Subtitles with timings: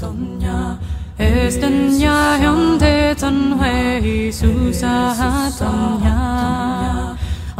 [0.00, 0.78] tonya
[1.20, 5.12] Estenya hyonde tanhui susa
[5.60, 6.20] tonya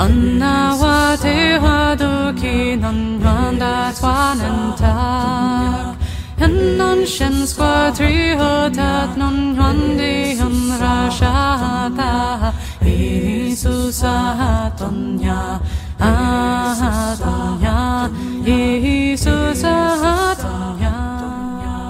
[0.01, 4.96] Anna wa te wa do ki non randa swananta
[6.40, 12.54] En non shen squa tri ho tat non hyonde hyun ra sha ta.
[12.80, 14.16] Isusa
[14.79, 15.61] tonya
[16.00, 18.09] Ah tonya
[18.41, 19.77] Isusa
[20.41, 21.20] tonya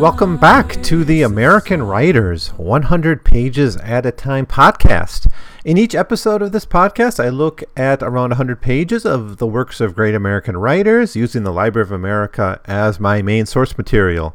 [0.00, 5.30] Welcome back to the American Writers 100 Pages at a Time podcast.
[5.62, 9.78] In each episode of this podcast, I look at around 100 pages of the works
[9.78, 14.34] of great American writers using the Library of America as my main source material.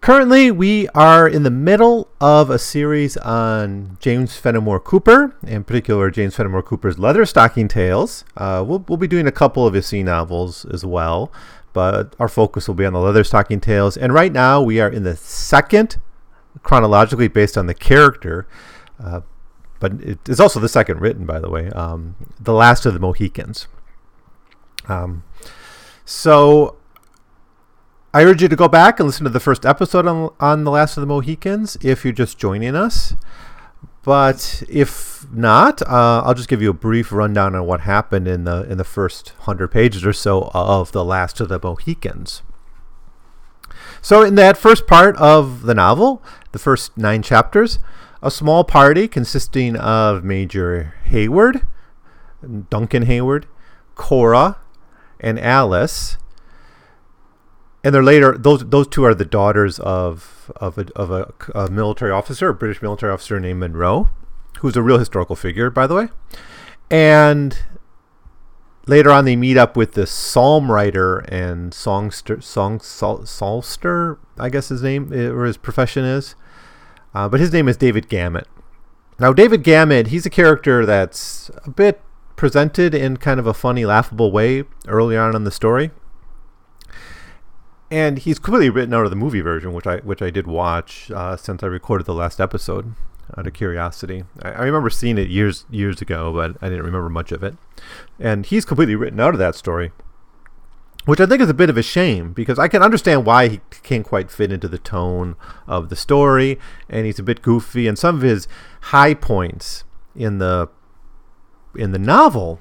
[0.00, 6.10] Currently, we are in the middle of a series on James Fenimore Cooper, in particular,
[6.10, 8.24] James Fenimore Cooper's Leatherstocking Tales.
[8.36, 11.30] Uh, we'll, we'll be doing a couple of his sea novels as well
[11.72, 13.96] but our focus will be on the Leatherstocking Tales.
[13.96, 15.96] And right now, we are in the second,
[16.62, 18.46] chronologically based on the character,
[19.02, 19.20] uh,
[19.80, 23.00] but it is also the second written, by the way, um, The Last of the
[23.00, 23.66] Mohicans.
[24.88, 25.24] Um,
[26.04, 26.76] so
[28.14, 30.70] I urge you to go back and listen to the first episode on, on The
[30.70, 33.14] Last of the Mohicans if you're just joining us.
[34.04, 38.44] But if not, uh, I'll just give you a brief rundown on what happened in
[38.44, 42.42] the in the first hundred pages or so of the Last of the Mohicans.
[44.00, 47.78] So, in that first part of the novel, the first nine chapters,
[48.20, 51.66] a small party consisting of Major Heyward,
[52.70, 53.44] Duncan Heyward,
[53.94, 54.56] Cora,
[55.20, 56.16] and Alice,
[57.84, 61.70] and they're later those those two are the daughters of of a, of a, a,
[61.70, 64.10] military officer, a British military officer named Munro,
[64.58, 66.08] who's a real historical figure, by the way.
[66.90, 67.58] And
[68.86, 74.68] later on, they meet up with this psalm writer and songster, song psalmster, I guess
[74.68, 76.34] his name eh, or his profession is,
[77.14, 78.46] uh, but his name is David Gamut.
[79.18, 82.00] Now, David Gamut, he's a character that's a bit
[82.34, 85.92] presented in kind of a funny, laughable way early on in the story
[87.92, 91.10] and he's completely written out of the movie version, which I which I did watch
[91.10, 92.94] uh, since I recorded the last episode
[93.36, 94.24] out of curiosity.
[94.40, 97.54] I, I, remember seeing it years years ago, but I didn't remember much of it.
[98.18, 99.92] And he's completely written out of that story,
[101.04, 103.60] which I think is a bit of a shame because I can understand why he
[103.82, 105.36] can't quite fit into the tone
[105.66, 108.48] of the story, and he's a bit goofy, and some of his
[108.84, 109.84] high points
[110.16, 110.70] in the
[111.76, 112.58] in the novel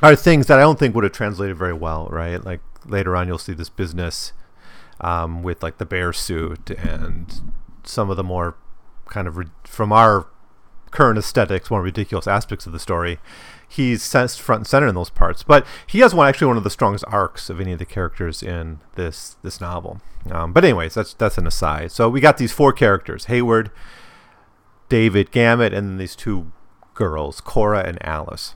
[0.00, 2.44] are things that I don't think would have translated very well, right?
[2.44, 4.32] Like later on you'll see this business
[5.00, 7.52] um, with like the bear suit and
[7.84, 8.56] some of the more
[9.06, 10.26] kind of re- from our
[10.90, 13.18] current aesthetics, more ridiculous aspects of the story.
[13.68, 16.64] He's sensed front and center in those parts, but he has one actually one of
[16.64, 20.00] the strongest arcs of any of the characters in this this novel.
[20.30, 21.92] Um, but anyways, that's that's an aside.
[21.92, 23.70] So we got these four characters: Heyward,
[24.88, 26.52] David, Gamut, and then these two
[26.94, 28.54] girls, Cora and Alice.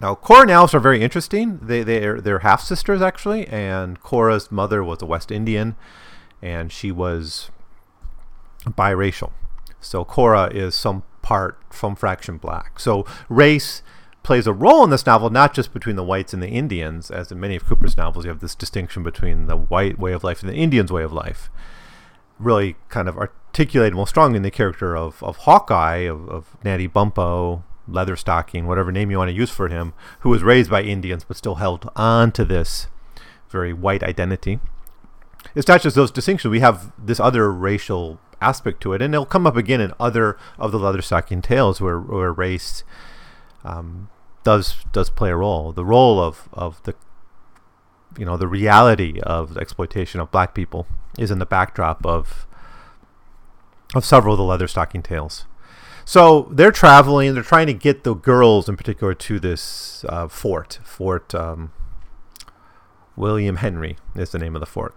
[0.00, 1.58] Now, Cora and Alice are very interesting.
[1.62, 5.74] They they're they're half sisters actually, and Cora's mother was a West Indian,
[6.42, 7.50] and she was
[8.64, 9.32] biracial.
[9.80, 12.78] So Cora is some part some fraction black.
[12.78, 13.82] So race
[14.22, 17.30] plays a role in this novel, not just between the whites and the Indians, as
[17.30, 20.40] in many of Cooper's novels, you have this distinction between the white way of life
[20.40, 21.48] and the Indian's way of life.
[22.38, 26.88] Really kind of articulated most strongly in the character of, of Hawkeye, of, of Natty
[26.88, 31.24] Bumppo, Leatherstocking, whatever name you want to use for him, who was raised by Indians
[31.24, 32.88] but still held on to this
[33.48, 34.60] very white identity.
[35.54, 36.50] It's not just those distinctions.
[36.50, 40.36] We have this other racial aspect to it, and it'll come up again in other
[40.58, 42.84] of the Leatherstocking tales where, where race
[43.64, 44.08] um,
[44.44, 45.72] does does play a role.
[45.72, 46.94] The role of, of the
[48.18, 50.86] you know the reality of the exploitation of black people
[51.18, 52.46] is in the backdrop of
[53.94, 55.46] of several of the Leatherstocking tales.
[56.08, 57.34] So they're traveling.
[57.34, 60.78] They're trying to get the girls, in particular, to this uh, fort.
[60.84, 61.72] Fort um,
[63.16, 64.94] William Henry is the name of the fort.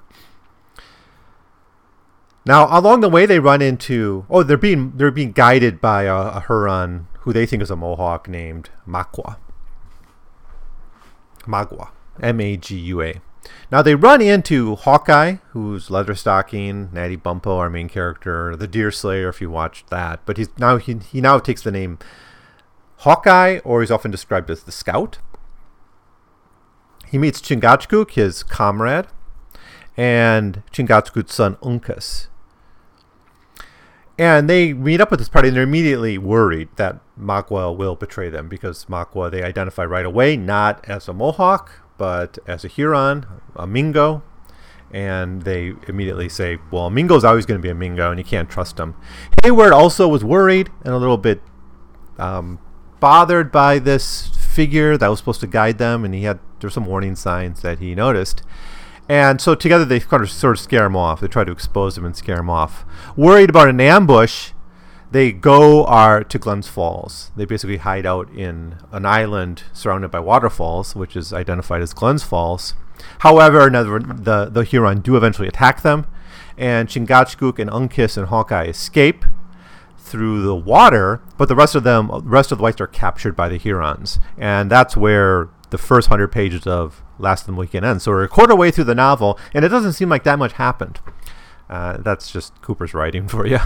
[2.46, 6.16] Now, along the way, they run into oh, they're being they're being guided by a,
[6.16, 9.38] a Huron who they think is a Mohawk named Magua.
[11.48, 11.90] Magua,
[12.22, 13.20] M A G U A.
[13.72, 19.30] Now they run into Hawkeye, who's Leatherstocking, Natty Bumppo, our main character, the Deer Slayer,
[19.30, 20.26] if you watched that.
[20.26, 22.00] But he's now he, he now takes the name
[22.98, 25.20] Hawkeye, or he's often described as the Scout.
[27.08, 29.08] He meets Chingachgook, his comrade,
[29.96, 32.28] and Chingachgook's son Uncas.
[34.18, 38.30] And they meet up with this party, and they're immediately worried that Magua will betray
[38.30, 43.28] them because Magua they identify right away not as a Mohawk, but as a Huron,
[43.56, 44.24] a Mingo,
[44.90, 48.26] and they immediately say, "Well, a Mingo's always going to be a Mingo, and you
[48.26, 48.96] can't trust him."
[49.44, 51.44] Hayward also was worried and a little bit
[52.18, 52.58] um,
[53.00, 56.86] bothered by this figure that was supposed to guide them, and he had there's some
[56.86, 58.42] warning signs that he noticed.
[59.08, 61.20] And so together they kind of sort of scare him off.
[61.20, 62.86] They try to expose him and scare him off.
[63.16, 64.52] Worried about an ambush,
[65.12, 67.32] they go are to Glens Falls.
[67.36, 72.24] They basically hide out in an island surrounded by waterfalls, which is identified as Glens
[72.24, 72.76] Falls.
[73.20, 76.06] However, the the Huron do eventually attack them,
[76.58, 79.26] and Chingachgook and Uncas and Hawkeye escape
[79.98, 83.36] through the water, but the rest of them, the rest of the whites are captured
[83.36, 87.84] by the Hurons, and that's where the first hundred pages of Last of the Mohican
[87.84, 88.04] ends.
[88.04, 90.54] So we're a quarter way through the novel, and it doesn't seem like that much
[90.54, 91.00] happened.
[91.70, 93.60] Uh, that's just Cooper's writing for you.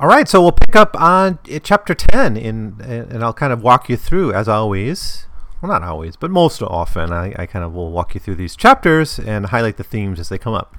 [0.00, 3.62] All right, so we'll pick up on uh, chapter 10, in, and I'll kind of
[3.62, 5.26] walk you through, as always.
[5.60, 8.54] Well, not always, but most often, I, I kind of will walk you through these
[8.54, 10.76] chapters and highlight the themes as they come up.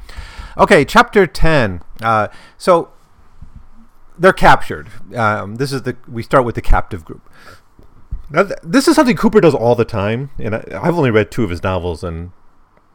[0.58, 1.82] Okay, chapter 10.
[2.02, 2.94] Uh, so
[4.18, 4.88] they're captured.
[5.14, 7.30] Um, this is the we start with the captive group.
[8.30, 11.30] Now, th- this is something Cooper does all the time, and I, have only read
[11.30, 12.32] two of his novels, and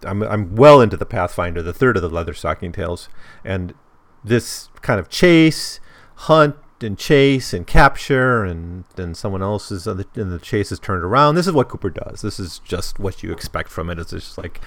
[0.02, 3.10] I'm I'm well into the Pathfinder, the third of the Leather Stocking Tales,
[3.44, 3.74] and
[4.22, 5.80] this kind of chase,
[6.14, 11.04] hunt, and chase and capture, and then someone else is and the, chase is turned
[11.04, 11.34] around.
[11.34, 12.22] This is what Cooper does.
[12.22, 13.98] This is just what you expect from it.
[13.98, 14.60] It's just like,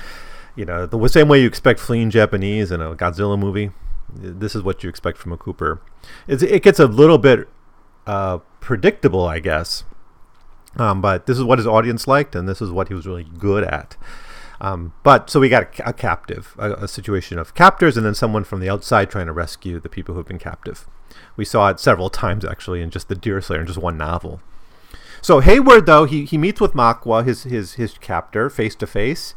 [0.55, 3.71] you know, the same way you expect fleeing Japanese in a Godzilla movie
[4.13, 5.81] this is what you expect from a Cooper.
[6.27, 7.47] It's, it gets a little bit
[8.05, 9.83] uh, predictable, I guess.
[10.77, 13.23] Um, but this is what his audience liked, and this is what he was really
[13.23, 13.97] good at.
[14.59, 18.15] Um, but so we got a, a captive, a, a, situation of captors, and then
[18.15, 20.88] someone from the outside trying to rescue the people who've been captive.
[21.36, 24.42] We saw it several times actually in just the Deerslayer, in just one novel.
[25.21, 29.33] So Heyward, though, he, he meets with Magua, his his his captor, face to face,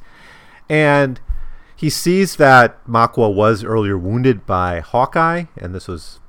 [0.68, 1.20] and
[1.74, 6.20] he sees that Magua was earlier wounded by Hawkeye, and this was,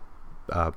[0.49, 0.71] uh,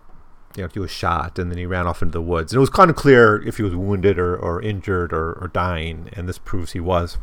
[0.57, 2.53] you know, he was shot, and then he ran off into the woods.
[2.53, 5.47] And it was kind of clear if he was wounded or, or injured or, or
[5.47, 7.19] dying, and this proves he was.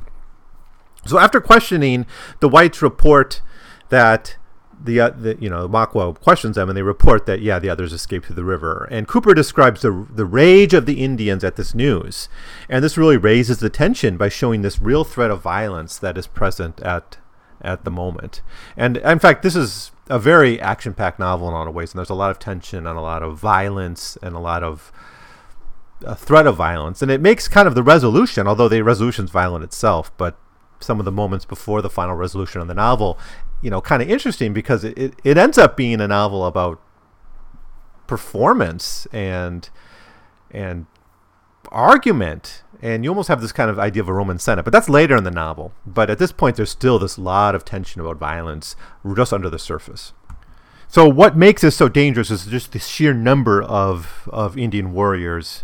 [1.05, 2.05] So after questioning,
[2.39, 3.41] the whites report
[3.89, 4.37] that
[4.83, 7.93] the, uh, the, you know Magua questions them and they report that yeah the others
[7.93, 11.75] escaped through the river and Cooper describes the the rage of the Indians at this
[11.75, 12.29] news
[12.69, 16.27] and this really raises the tension by showing this real threat of violence that is
[16.27, 17.17] present at
[17.63, 18.41] at the moment.
[18.75, 21.91] And in fact, this is a very action packed novel in a lot of ways.
[21.91, 24.91] And there's a lot of tension and a lot of violence and a lot of
[26.05, 27.01] a threat of violence.
[27.01, 30.37] And it makes kind of the resolution, although the resolution's violent itself, but
[30.79, 33.19] some of the moments before the final resolution of the novel,
[33.61, 36.81] you know, kind of interesting because it, it, it ends up being a novel about
[38.07, 39.69] performance and
[40.49, 40.85] and
[41.71, 44.89] argument and you almost have this kind of idea of a Roman Senate, but that's
[44.89, 45.71] later in the novel.
[45.85, 48.75] But at this point, there's still this lot of tension about violence
[49.15, 50.13] just under the surface.
[50.87, 55.63] So what makes this so dangerous is just the sheer number of, of Indian warriors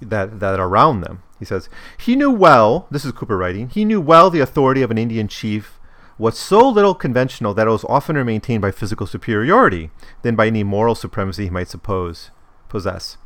[0.00, 1.22] that, that are around them.
[1.38, 1.68] He says,
[1.98, 5.28] he knew well, this is Cooper writing, he knew well the authority of an Indian
[5.28, 5.78] chief
[6.22, 9.90] was so little conventional that it was oftener maintained by physical superiority
[10.22, 12.30] than by any moral supremacy he might suppose
[12.68, 13.16] possess.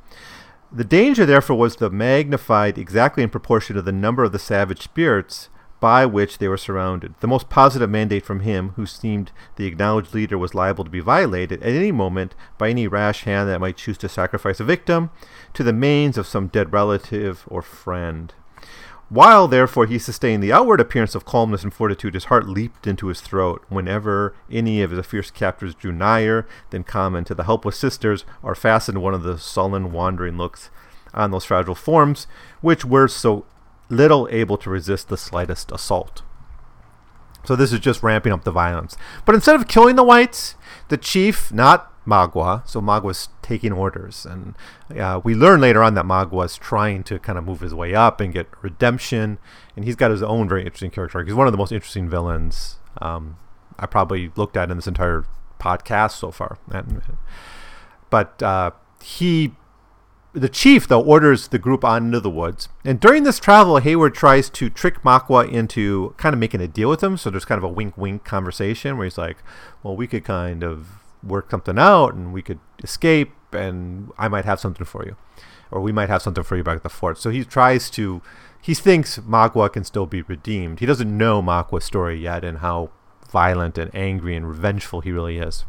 [0.72, 4.81] The danger, therefore, was the magnified exactly in proportion to the number of the savage
[4.81, 7.14] spirits by which they were surrounded.
[7.20, 11.00] The most positive mandate from him, who seemed the acknowledged leader, was liable to be
[11.00, 15.11] violated at any moment by any rash hand that might choose to sacrifice a victim
[15.52, 18.32] to the manes of some dead relative or friend.
[19.08, 23.06] While, therefore, he sustained the outward appearance of calmness and fortitude, his heart leaped into
[23.06, 27.78] his throat whenever any of his fierce captors drew nigher than common to the helpless
[27.78, 30.70] sisters, or fastened one of the sullen, wandering looks
[31.14, 32.26] on those fragile forms,
[32.60, 33.46] which were so
[33.88, 36.22] little able to resist the slightest assault.
[37.44, 38.96] So this is just ramping up the violence.
[39.25, 40.56] But instead of killing the whites,
[40.88, 42.66] the chief, not Magua.
[42.68, 44.54] So Magua's taking orders, and
[44.98, 48.20] uh, we learn later on that Magua's trying to kind of move his way up
[48.20, 49.38] and get redemption.
[49.75, 51.22] And he's got his own very interesting character.
[51.22, 53.36] He's one of the most interesting villains um,
[53.78, 55.25] I probably looked at in this entire
[55.58, 56.58] podcast so far.
[58.08, 58.70] But uh,
[59.02, 59.52] he,
[60.32, 62.68] the chief though, orders the group on into the woods.
[62.84, 66.88] And during this travel, Heyward tries to trick Magua into kind of making a deal
[66.88, 67.16] with him.
[67.16, 69.38] So there's kind of a wink-wink conversation where he's like,
[69.82, 74.45] "Well, we could kind of." Work something out and we could escape and I might
[74.45, 75.16] have something for you.
[75.71, 77.18] Or we might have something for you back at the fort.
[77.18, 78.23] So he tries to
[78.61, 80.80] he thinks Magua can still be redeemed.
[80.80, 82.90] He doesn't know Magua's story yet and how
[83.30, 85.64] violent and angry and revengeful he really is.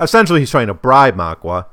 [0.00, 1.66] Essentially, he's trying to bribe Magua.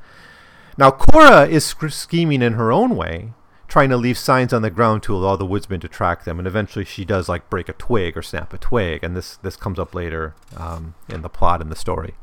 [0.78, 3.34] Now, Cora is scheming in her own way
[3.72, 6.46] trying to leave signs on the ground to allow the woodsman to track them, and
[6.46, 9.80] eventually she does like break a twig or snap a twig, and this this comes
[9.80, 12.14] up later um, in the plot in the story.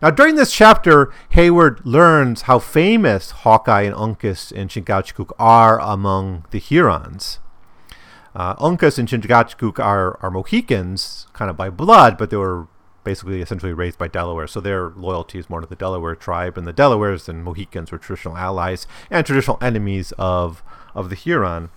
[0.00, 6.46] Now, during this chapter, Heyward learns how famous Hawkeye and Uncas and Chingachgook are among
[6.50, 7.40] the Hurons.
[8.34, 12.68] Uh, Uncas and Chingachgook are, are Mohicans, kind of by blood, but they were
[13.06, 16.66] basically essentially raised by Delaware, so their loyalty is more to the Delaware tribe, and
[16.66, 20.62] the Delawares and Mohicans were traditional allies and traditional enemies of
[20.94, 21.70] of the Huron.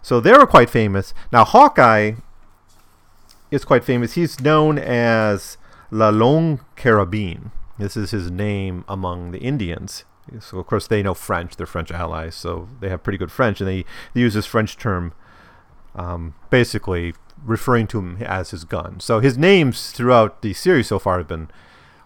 [0.00, 1.12] So they were quite famous.
[1.32, 2.12] Now Hawkeye
[3.50, 4.12] is quite famous.
[4.12, 5.58] He's known as
[5.90, 7.50] La Longue Carabine.
[7.78, 10.04] This is his name among the Indians.
[10.38, 13.60] So of course they know French; they're French allies, so they have pretty good French,
[13.60, 15.12] and they, they use this French term
[15.96, 17.14] um, basically
[17.44, 19.00] referring to him as his gun.
[19.00, 21.48] So his names throughout the series so far have been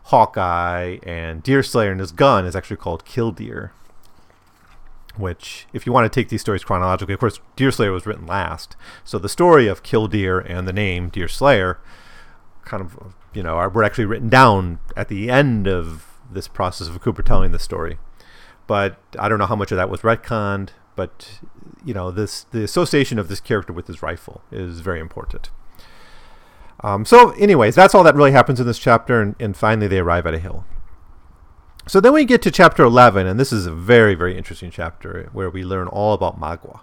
[0.05, 3.73] Hawkeye and Deerslayer, and his gun is actually called Killdeer.
[5.17, 8.77] Which, if you want to take these stories chronologically, of course, Deerslayer was written last.
[9.05, 11.79] So the story of Killdeer and the name Deerslayer
[12.65, 16.89] kind of, you know, are, were actually written down at the end of this process
[16.89, 17.99] of Cooper telling the story.
[18.67, 21.41] But I don't know how much of that was retconned but
[21.85, 25.51] you know this the association of this character with his rifle is very important.
[26.83, 29.99] Um, so, anyways, that's all that really happens in this chapter, and, and finally they
[29.99, 30.65] arrive at a hill.
[31.87, 35.29] So then we get to chapter 11, and this is a very, very interesting chapter
[35.33, 36.81] where we learn all about Magua.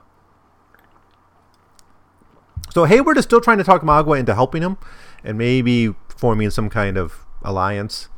[2.73, 4.77] So Heyward is still trying to talk Magua into helping him
[5.23, 8.09] and maybe forming some kind of alliance.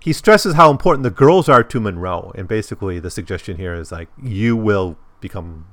[0.00, 3.92] He stresses how important the girls are to Munro, and basically the suggestion here is
[3.92, 5.66] like, you will become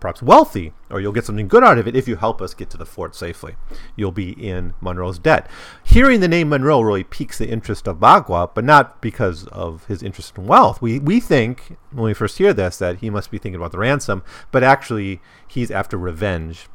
[0.00, 2.70] perhaps wealthy, or you'll get something good out of it if you help us get
[2.70, 3.56] to the fort safely.
[3.96, 5.50] You'll be in Munro's debt.
[5.82, 10.02] Hearing the name Munro really piques the interest of Magua, but not because of his
[10.02, 10.80] interest in wealth.
[10.80, 13.78] We, we think, when we first hear this, that he must be thinking about the
[13.78, 14.22] ransom,
[14.52, 16.68] but actually he's after revenge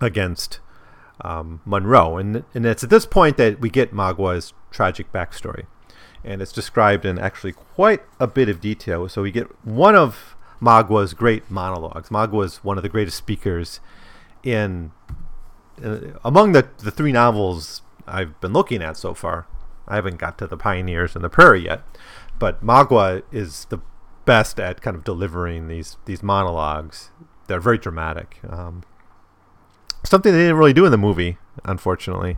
[0.00, 0.60] against
[1.22, 2.16] um, Munro.
[2.16, 5.66] And, and it's at this point that we get Magua's tragic backstory.
[6.24, 9.08] And it's described in actually quite a bit of detail.
[9.10, 12.10] So we get one of Magua's great monologues.
[12.10, 13.80] Magua is one of the greatest speakers
[14.42, 14.92] in
[15.82, 19.46] uh, among the the three novels I've been looking at so far.
[19.88, 21.82] I haven't got to the Pioneers and the Prairie yet,
[22.38, 23.80] but Magua is the
[24.24, 27.10] best at kind of delivering these these monologues.
[27.46, 28.38] They're very dramatic.
[28.48, 28.84] Um,
[30.04, 32.36] something they didn't really do in the movie, unfortunately.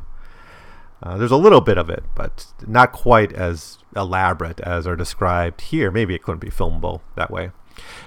[1.03, 5.61] Uh, there's a little bit of it, but not quite as elaborate as are described
[5.63, 5.91] here.
[5.91, 7.51] Maybe it couldn't be filmable that way.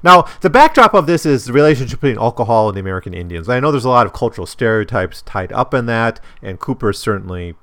[0.03, 3.49] Now, the backdrop of this is the relationship between alcohol and the American Indians.
[3.49, 6.99] I know there's a lot of cultural stereotypes tied up in that, and Cooper is
[6.99, 7.55] certainly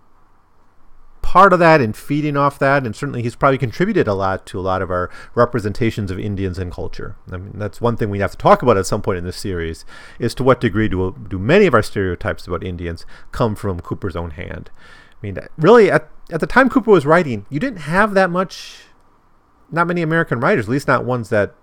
[1.22, 4.58] part of that and feeding off that, and certainly he's probably contributed a lot to
[4.58, 7.16] a lot of our representations of Indians and culture.
[7.30, 9.36] I mean, that's one thing we have to talk about at some point in this
[9.36, 9.84] series,
[10.18, 14.16] is to what degree do, do many of our stereotypes about Indians come from Cooper's
[14.16, 14.70] own hand.
[15.12, 18.80] I mean, really, at, at the time Cooper was writing, you didn't have that much,
[19.70, 21.54] not many American writers, at least not ones that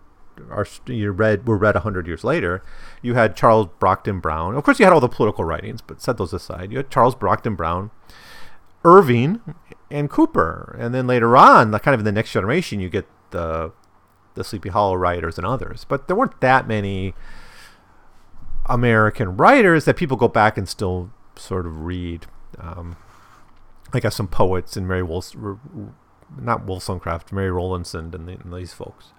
[0.50, 2.64] are you read were read hundred years later.
[3.02, 4.56] You had Charles Brockden Brown.
[4.56, 6.72] Of course, you had all the political writings, but set those aside.
[6.72, 7.92] You had Charles Brockden Brown,
[8.84, 9.42] Irving,
[9.90, 13.72] and Cooper, and then later on, kind of in the next generation, you get the
[14.36, 15.86] the Sleepy Hollow writers and others.
[15.88, 17.14] But there weren't that many
[18.68, 22.28] American writers that people go back and still sort of read.
[22.58, 22.96] Um,
[23.94, 25.60] I guess some poets and Mary Wollst,
[26.38, 29.14] not Wollstonecraft, Mary Rowlandson, and, the, and these folks.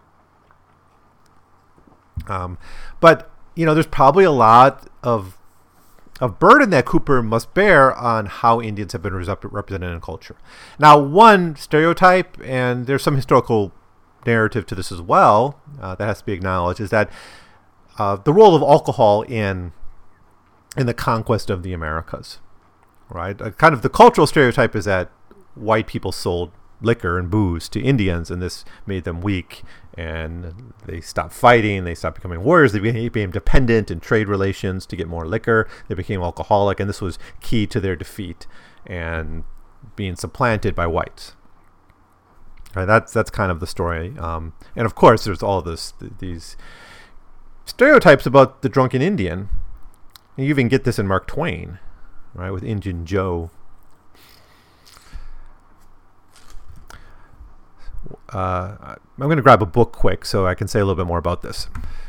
[2.29, 2.59] Um,
[3.00, 5.37] but you know, there's probably a lot of
[6.21, 10.37] of burden that Cooper must bear on how Indians have been represented in culture.
[10.79, 13.73] Now, one stereotype, and there's some historical
[14.27, 17.11] narrative to this as well uh, that has to be acknowledged, is that
[17.99, 19.73] uh, the role of alcohol in
[20.77, 22.39] in the conquest of the Americas.
[23.09, 25.11] Right, uh, kind of the cultural stereotype is that
[25.55, 29.62] white people sold liquor and booze to Indians, and this made them weak.
[29.97, 31.85] And they stopped fighting.
[31.85, 32.73] They stopped becoming warriors.
[32.73, 35.69] They became dependent in trade relations to get more liquor.
[35.89, 38.47] They became alcoholic, and this was key to their defeat
[38.87, 39.45] and
[39.97, 41.35] being supplanted by whites.
[42.75, 44.17] Right, that's that's kind of the story.
[44.19, 46.57] Um, and of course, there's all this th- these
[47.65, 49.49] stereotypes about the drunken Indian.
[50.37, 51.81] You even get this in Mark Twain,
[52.33, 53.51] right, with Indian Joe
[58.33, 58.77] uh,
[59.19, 61.19] I'm going to grab a book quick so I can say a little bit more
[61.19, 61.69] about this.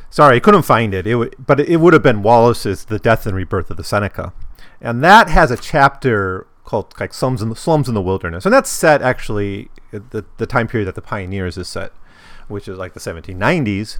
[0.09, 3.25] Sorry, I couldn't find it, it w- but it would have been Wallace's The Death
[3.25, 4.33] and Rebirth of the Seneca.
[4.81, 8.45] And that has a chapter called like Slums in the, Slums in the Wilderness.
[8.45, 11.93] And that's set actually the, the time period that the Pioneers is set,
[12.47, 13.99] which is like the 1790s.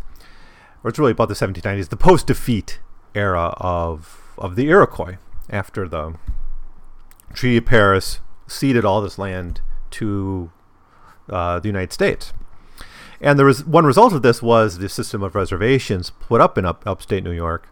[0.83, 2.79] or it's really about the 1790s, the post-defeat
[3.13, 5.17] era of of the Iroquois
[5.49, 6.15] after the
[7.33, 9.61] Treaty of Paris ceded all this land
[9.91, 10.51] to
[11.31, 12.33] uh, the United States.
[13.19, 16.65] And there was one result of this was the system of reservations put up in
[16.65, 17.67] up, upstate New York.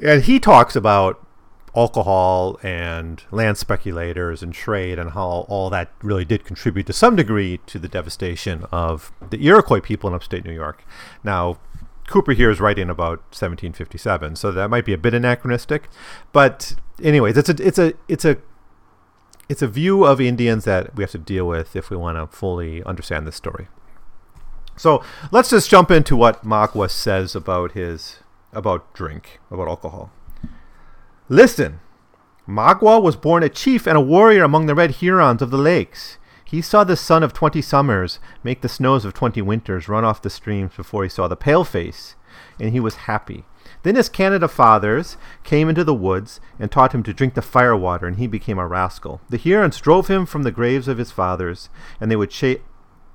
[0.00, 1.26] And he talks about
[1.74, 7.16] alcohol and land speculators and trade and how all that really did contribute to some
[7.16, 10.84] degree to the devastation of the Iroquois people in upstate New York.
[11.22, 11.58] Now,
[12.08, 15.88] Cooper here is writing about 1757, so that might be a bit anachronistic,
[16.32, 18.38] but anyways, it's a it's a it's a
[19.48, 22.36] it's a view of Indians that we have to deal with if we want to
[22.36, 23.68] fully understand this story.
[24.76, 28.18] So let's just jump into what Magua says about his
[28.52, 30.10] about drink, about alcohol.
[31.28, 31.80] Listen,
[32.48, 36.18] Magua was born a chief and a warrior among the red Hurons of the lakes.
[36.46, 40.22] He saw the sun of twenty summers make the snows of twenty winters run off
[40.22, 42.14] the streams before he saw the pale face,
[42.60, 43.44] and he was happy.
[43.82, 47.76] Then his Canada fathers came into the woods and taught him to drink the fire
[47.76, 49.20] water, and he became a rascal.
[49.28, 51.68] The Hurons drove him from the graves of his fathers,
[52.00, 52.60] and they would chase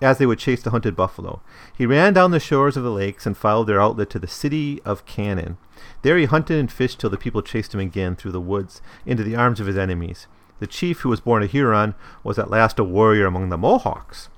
[0.02, 1.42] as they would chase the hunted buffalo.
[1.78, 4.82] He ran down the shores of the lakes and followed their outlet to the city
[4.84, 5.58] of Canaan.
[6.02, 9.24] There he hunted and fished till the people chased him again through the woods into
[9.24, 10.28] the arms of his enemies.
[10.62, 14.30] The chief, who was born a Huron, was at last a warrior among the Mohawks.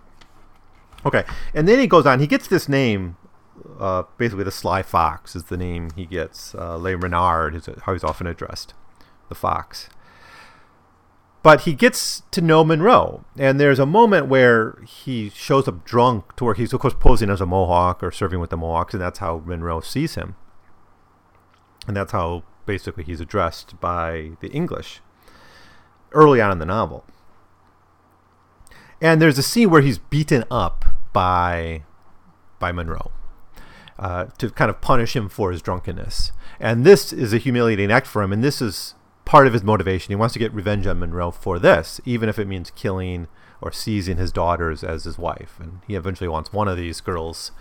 [1.06, 2.22] Okay, and then he goes on.
[2.22, 3.18] He gets this name,
[3.77, 6.56] uh, basically the Sly Fox is the name he gets.
[6.56, 8.74] Uh, Le Renard is how he's often addressed,
[9.27, 9.89] the fox.
[11.42, 16.38] But he gets to know Munro, and there's a moment where he shows up drunk
[16.38, 19.01] to where he's, of course, posing as a Mohawk or serving with the Mohawks, and
[19.01, 20.38] that's how Munro sees him.
[21.86, 25.01] And that's how basically he's addressed by the English
[26.13, 27.05] early on in the novel.
[29.01, 31.84] And there's a scene where he's beaten up by
[32.60, 33.12] by Munro
[34.00, 36.32] uh, to kind of punish him for his drunkenness.
[36.60, 40.12] And this is a humiliating act for him, and this is part of his motivation.
[40.12, 43.27] He wants to get revenge on Munro for this, even if it means killing
[43.62, 45.58] or seizing his daughters as his wife.
[45.60, 47.51] And he eventually wants one of these girls,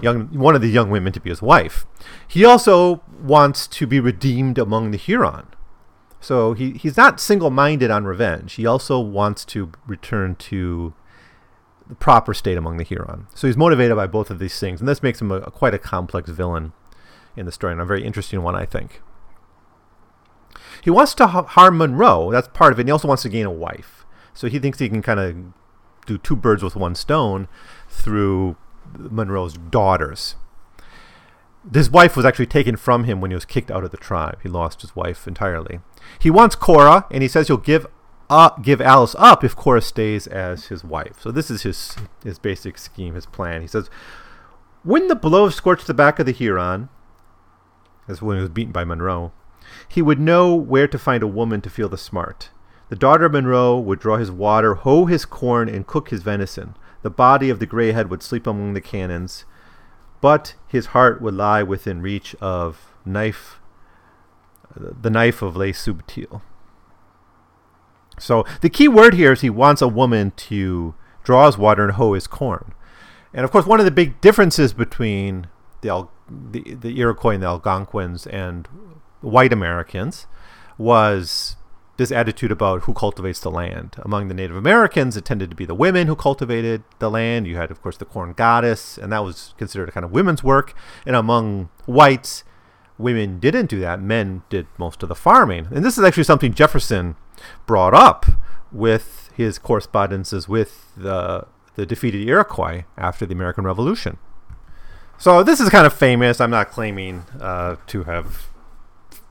[0.00, 1.86] young one of the young women, to be his wife.
[2.26, 5.46] He also wants to be redeemed among the Huron.
[6.20, 8.54] So he, he's not single minded on revenge.
[8.54, 10.94] He also wants to return to
[11.86, 13.26] the proper state among the Huron.
[13.34, 15.74] So he's motivated by both of these things, and this makes him a, a quite
[15.74, 16.72] a complex villain
[17.36, 19.00] in the story, and a very interesting one, I think.
[20.82, 22.30] He wants to ha- harm Munro.
[22.30, 22.82] That's part of it.
[22.82, 24.04] And he also wants to gain a wife.
[24.34, 25.36] So he thinks he can kind of
[26.06, 27.48] do two birds with one stone
[27.88, 28.56] through
[28.96, 30.36] Munro's daughters.
[31.72, 34.38] His wife was actually taken from him when he was kicked out of the tribe.
[34.42, 35.80] He lost his wife entirely.
[36.18, 37.86] He wants Cora, and he says he'll give
[38.30, 41.20] up, give Alice up if Cora stays as his wife.
[41.20, 43.60] So this is his his basic scheme, his plan.
[43.60, 43.90] He says,
[44.82, 46.88] when the blow scorched the back of the Huron,
[48.06, 49.32] as when he was beaten by Munro,
[49.86, 52.50] he would know where to find a woman to feel the smart.
[52.88, 56.74] The daughter of Munro would draw his water, hoe his corn, and cook his venison.
[57.02, 59.44] The body of the grayhead would sleep among the cannons,
[60.20, 63.60] but his heart would lie within reach of knife,
[64.76, 66.42] the knife of Le Subtil.
[68.18, 71.92] So the key word here is he wants a woman to draw his water and
[71.92, 72.74] hoe his corn.
[73.32, 75.48] And of course, one of the big differences between
[75.82, 78.66] the, Al- the, the Iroquois and the Algonquins and
[79.20, 80.26] white Americans
[80.76, 81.56] was
[81.98, 83.96] this attitude about who cultivates the land.
[83.98, 87.46] Among the Native Americans, it tended to be the women who cultivated the land.
[87.46, 90.42] You had, of course, the corn goddess, and that was considered a kind of women's
[90.42, 90.74] work.
[91.04, 92.44] And among whites,
[92.98, 94.00] women didn't do that.
[94.00, 95.66] Men did most of the farming.
[95.72, 97.16] And this is actually something Jefferson
[97.66, 98.26] brought up
[98.70, 104.18] with his correspondences with the, the defeated Iroquois after the American Revolution.
[105.18, 106.40] So this is kind of famous.
[106.40, 108.50] I'm not claiming uh, to have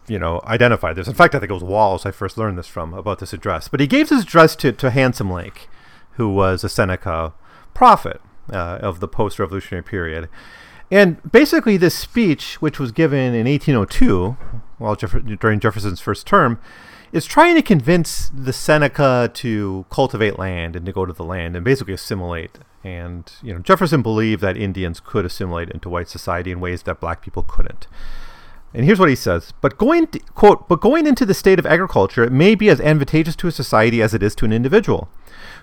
[0.08, 1.08] you know, identified this.
[1.08, 3.68] In fact, I think it was Wallace I first learned this from about this address.
[3.68, 5.70] But he gave this address to, to Handsome Lake,
[6.12, 7.34] who was a Seneca
[7.74, 10.30] prophet uh, of the post revolutionary period.
[10.90, 14.38] And basically, this speech, which was given in 1802,
[14.78, 16.60] while Jeff- during Jefferson's first term,
[17.12, 21.56] is trying to convince the Seneca to cultivate land and to go to the land
[21.56, 22.60] and basically assimilate.
[22.84, 27.00] And you know, Jefferson believed that Indians could assimilate into white society in ways that
[27.02, 27.88] black people couldn't.
[28.74, 31.66] And here's what he says: "But going to, quote, but going into the state of
[31.66, 35.10] agriculture, it may be as advantageous to a society as it is to an individual,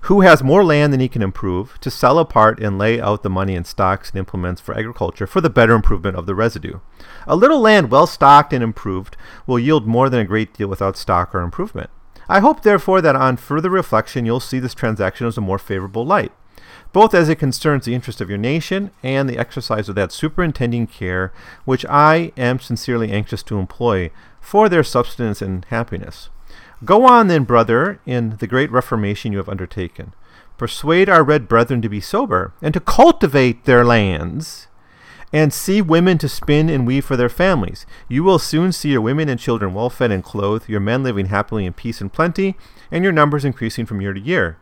[0.03, 3.31] who has more land than he can improve, to sell apart and lay out the
[3.31, 6.81] money in stocks and implements for agriculture for the better improvement of the residue.
[7.27, 10.97] A little land well stocked and improved will yield more than a great deal without
[10.97, 11.91] stock or improvement.
[12.27, 16.07] I hope, therefore, that on further reflection you'll see this transaction as a more favorable
[16.07, 16.33] light."
[16.95, 20.87] Both as it concerns the interest of your nation and the exercise of that superintending
[20.87, 21.33] care
[21.65, 26.31] which I am sincerely anxious to employ for their subsistence and happiness.
[26.85, 30.13] Go on then, brother, in the great reformation you have undertaken.
[30.57, 34.69] Persuade our red brethren to be sober, and to cultivate their lands,
[35.33, 37.87] and see women to spin and weave for their families.
[38.09, 41.27] You will soon see your women and children well fed and clothed, your men living
[41.27, 42.55] happily in peace and plenty,
[42.93, 44.59] and your numbers increasing from year to year.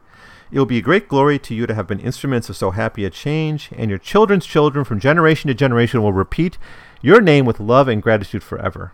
[0.52, 3.06] It will be a great glory to you to have been instruments of so happy
[3.06, 6.58] a change, and your children's children from generation to generation will repeat
[7.00, 8.92] your name with love and gratitude forever.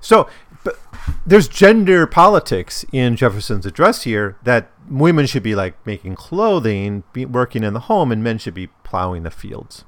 [0.00, 0.28] So,
[0.64, 0.80] but
[1.24, 7.62] there's gender politics in Jefferson's address here that women should be like making clothing, working
[7.62, 9.84] in the home, and men should be plowing the fields.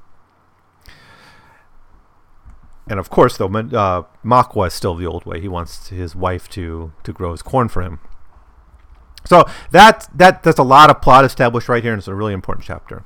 [2.86, 5.40] And of course, though, uh, Magua is still the old way.
[5.40, 7.98] He wants his wife to to grow his corn for him.
[9.24, 12.34] So that that that's a lot of plot established right here, and it's a really
[12.34, 13.04] important chapter.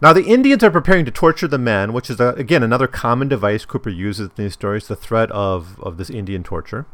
[0.00, 3.28] Now the Indians are preparing to torture the men, which is a, again another common
[3.28, 6.86] device Cooper uses in these stories, the threat of of this Indian torture.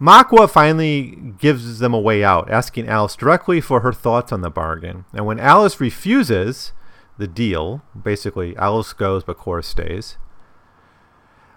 [0.00, 4.50] Magua finally gives them a way out, asking Alice directly for her thoughts on the
[4.50, 5.04] bargain.
[5.12, 6.72] And when Alice refuses
[7.16, 10.16] the deal, basically Alice goes but Cora stays.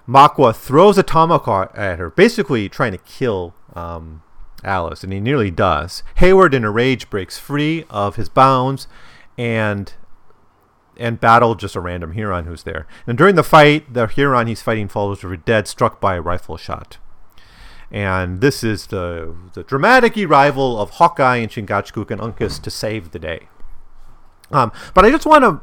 [0.07, 4.23] Magua throws a tomahawk at her, basically trying to kill um,
[4.63, 6.03] Alice, and he nearly does.
[6.17, 8.87] Heyward, in a rage, breaks free of his bounds
[9.37, 9.93] and
[10.97, 12.85] and battle just a random Huron who's there.
[13.07, 16.57] And during the fight, the Huron he's fighting falls over dead, struck by a rifle
[16.57, 16.97] shot.
[17.89, 23.11] And this is the, the dramatic arrival of Hawkeye and Chingachgook and Uncas to save
[23.11, 23.47] the day.
[24.51, 25.61] Um, but I just want to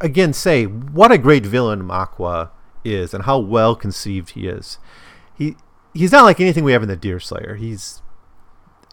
[0.00, 2.50] again say what a great villain Magua
[2.84, 4.78] is and how well conceived he is.
[5.36, 5.56] He
[5.94, 7.56] he's not like anything we have in the Deerslayer.
[7.56, 8.02] He's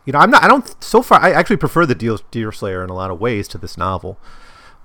[0.07, 2.95] you know, I'm not I don't so far I actually prefer the Deerslayer in a
[2.95, 4.17] lot of ways to this novel.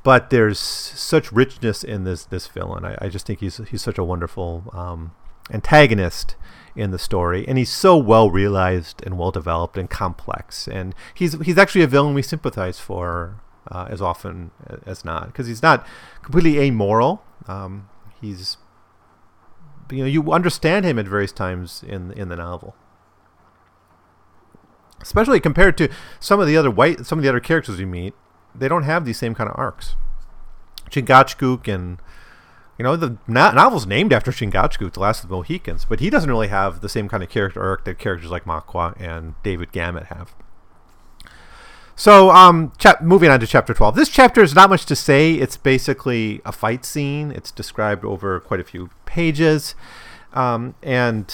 [0.03, 2.85] But there's such richness in this this villain.
[2.85, 5.13] I, I just think he's he's such a wonderful um,
[5.51, 6.35] antagonist
[6.75, 10.67] in the story, and he's so well realized and well developed and complex.
[10.67, 14.51] And he's he's actually a villain we sympathize for uh, as often
[14.85, 15.87] as not because he's not
[16.23, 17.23] completely amoral.
[17.47, 17.89] Um,
[18.21, 18.57] he's
[19.89, 22.75] you know you understand him at various times in in the novel
[25.03, 25.89] especially compared to
[26.21, 28.15] some of the other white some of the other characters we meet
[28.55, 29.97] they don't have these same kind of arcs
[30.91, 31.99] chingachgook and
[32.79, 36.31] you know the novel's named after chingachgook the last of the mohicans but he doesn't
[36.31, 40.05] really have the same kind of character arc that characters like Magua and david Gamut
[40.05, 40.35] have
[41.95, 43.95] so, um, chap- moving on to chapter 12.
[43.95, 45.35] This chapter is not much to say.
[45.35, 47.31] It's basically a fight scene.
[47.31, 49.75] It's described over quite a few pages.
[50.33, 51.33] Um, and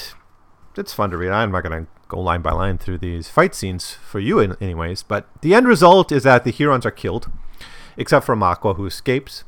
[0.77, 1.31] it's fun to read.
[1.31, 4.57] I'm not going to go line by line through these fight scenes for you, in,
[4.61, 5.03] anyways.
[5.03, 7.31] But the end result is that the Hurons are killed,
[7.97, 9.45] except for Magua, who escapes.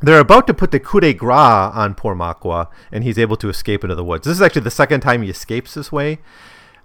[0.00, 3.48] They're about to put the coup de grace on poor Magua, and he's able to
[3.48, 4.26] escape into the woods.
[4.26, 6.18] This is actually the second time he escapes this way.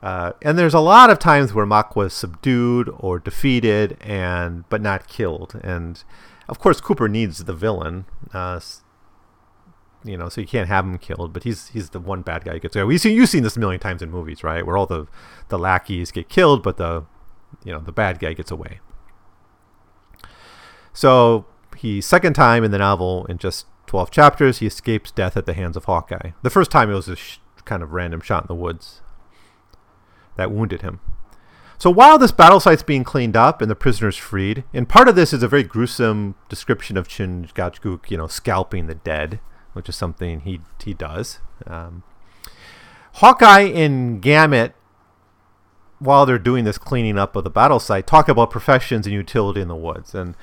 [0.02, 4.82] Uh, and there's a lot of times where Magua was subdued or defeated, and but
[4.82, 5.60] not killed.
[5.62, 6.02] And
[6.47, 8.62] of course, Cooper needs the villain, uh,
[10.03, 11.33] you know, so you can't have him killed.
[11.33, 12.85] But he's he's the one bad guy who gets away.
[12.85, 14.65] We've seen you've seen this a million times in movies, right?
[14.65, 15.07] Where all the
[15.49, 17.05] the lackeys get killed, but the
[17.63, 18.79] you know the bad guy gets away.
[20.93, 21.45] So
[21.77, 25.53] he second time in the novel in just 12 chapters he escapes death at the
[25.53, 26.31] hands of Hawkeye.
[26.41, 29.01] The first time it was a sh- kind of random shot in the woods
[30.35, 30.99] that wounded him.
[31.77, 35.15] So while this battle site's being cleaned up and the prisoners freed, and part of
[35.15, 39.39] this is a very gruesome description of Chingachgook, you know, scalping the dead,
[39.79, 41.39] which is something he he does.
[41.65, 42.03] Um,
[43.13, 44.75] Hawkeye and Gamut,
[45.99, 49.61] while they're doing this cleaning up of the battle site, talk about professions and utility
[49.61, 50.35] in the woods, and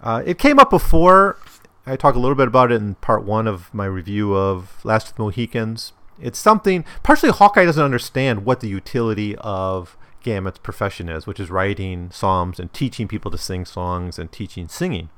[0.00, 1.38] uh, it came up before.
[1.86, 5.08] I talked a little bit about it in part one of my review of Last
[5.08, 11.08] of the Mohicans, it's something, partially, Hawkeye doesn't understand what the utility of Gamut's profession
[11.08, 15.08] is, which is writing psalms and teaching people to sing songs and teaching singing.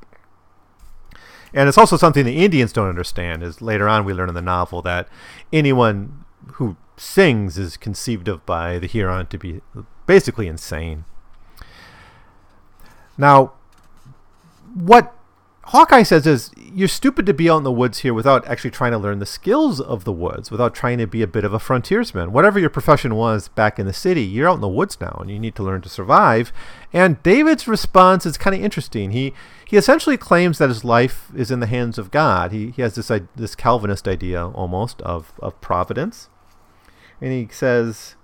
[1.52, 3.42] And it's also something the Indians don't understand.
[3.42, 5.08] Is later on we learn in the novel that
[5.52, 9.60] anyone who sings is conceived of by the Huron to be
[10.06, 11.04] basically insane.
[13.16, 13.52] Now,
[14.74, 15.14] what
[15.64, 18.92] Hawkeye says is you're stupid to be out in the woods here without actually trying
[18.92, 21.58] to learn the skills of the woods, without trying to be a bit of a
[21.58, 22.32] frontiersman.
[22.32, 25.30] Whatever your profession was back in the city, you're out in the woods now and
[25.30, 26.52] you need to learn to survive.
[26.92, 29.12] And David's response is kind of interesting.
[29.12, 29.32] He
[29.66, 32.50] he essentially claims that his life is in the hands of God.
[32.50, 36.28] He, he has this this Calvinist idea almost of, of providence.
[37.20, 38.16] And he says,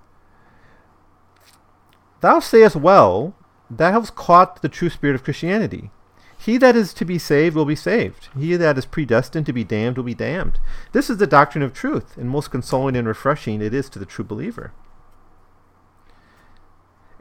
[2.20, 3.34] Thou sayest well,
[3.70, 5.90] that has caught the true spirit of Christianity.
[6.46, 8.28] He that is to be saved will be saved.
[8.38, 10.60] He that is predestined to be damned will be damned.
[10.92, 14.06] This is the doctrine of truth, and most consoling and refreshing it is to the
[14.06, 14.72] true believer.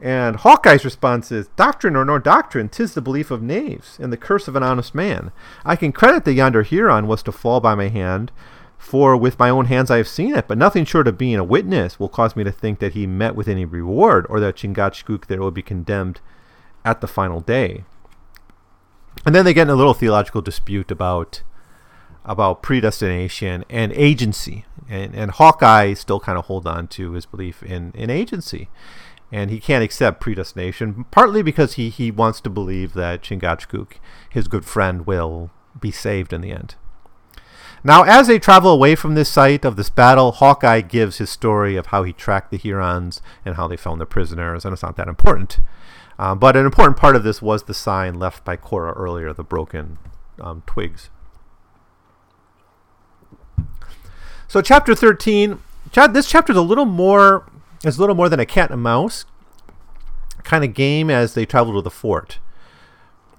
[0.00, 4.16] And Hawkeye's response is Doctrine or no doctrine, tis the belief of knaves, and the
[4.16, 5.32] curse of an honest man.
[5.64, 8.30] I can credit that yonder Huron was to fall by my hand,
[8.78, 11.42] for with my own hands I have seen it, but nothing short of being a
[11.42, 15.26] witness will cause me to think that he met with any reward, or that Chingachgook
[15.26, 16.20] there will be condemned
[16.84, 17.82] at the final day.
[19.26, 21.42] And then they get in a little theological dispute about
[22.24, 24.64] about predestination and agency.
[24.88, 28.68] And, and Hawkeye still kind of hold on to his belief in, in agency.
[29.30, 33.94] And he can't accept predestination, partly because he, he wants to believe that Chingachgook,
[34.28, 36.74] his good friend, will be saved in the end.
[37.84, 41.76] Now, as they travel away from this site of this battle, Hawkeye gives his story
[41.76, 44.96] of how he tracked the Hurons and how they found the prisoners, and it's not
[44.96, 45.60] that important.
[46.18, 49.44] Um, but an important part of this was the sign left by Cora earlier, the
[49.44, 49.98] broken
[50.40, 51.10] um, twigs.
[54.48, 55.58] So, chapter 13,
[56.10, 57.50] this chapter is a little more,
[57.84, 59.24] is a little more than a cat and mouse
[60.46, 62.38] kind of game as they travel to the fort.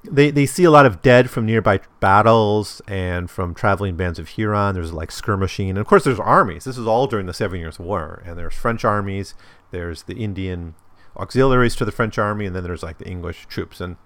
[0.03, 4.29] They, they see a lot of dead from nearby battles and from traveling bands of
[4.29, 4.75] Huron.
[4.75, 5.69] There's like skirmishing.
[5.69, 6.65] And of course, there's armies.
[6.65, 8.21] This is all during the Seven Years' War.
[8.25, 9.33] And there's French armies,
[9.71, 10.75] there's the Indian
[11.17, 13.82] auxiliaries to the French army, and then there's like the English troops.
[13.82, 13.97] And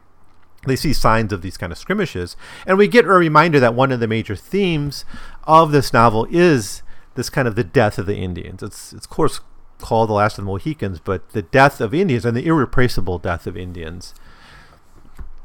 [0.66, 2.36] they see signs of these kind of skirmishes.
[2.66, 5.06] And we get a reminder that one of the major themes
[5.46, 6.84] of this novel is
[7.16, 8.64] this kind of the death of the Indians.
[8.64, 9.42] It's, it's of course
[9.80, 13.48] called The Last of the Mohicans, but the death of Indians and the irreplaceable death
[13.48, 14.14] of Indians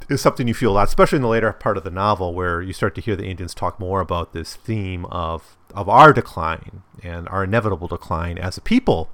[0.09, 2.63] is something you feel a lot, especially in the later part of the novel, where
[2.63, 6.83] you start to hear the Indians talk more about this theme of of our decline
[7.03, 9.11] and our inevitable decline as a people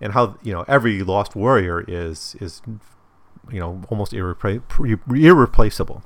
[0.00, 2.62] and how you know every lost warrior is is
[3.50, 4.62] you know almost irrepla-
[5.08, 6.02] irreplaceable.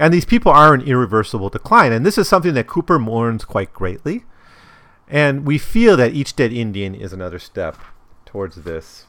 [0.00, 3.72] And these people are in irreversible decline and this is something that cooper mourns quite
[3.72, 4.24] greatly.
[5.08, 7.76] And we feel that each dead indian is another step
[8.24, 9.06] towards this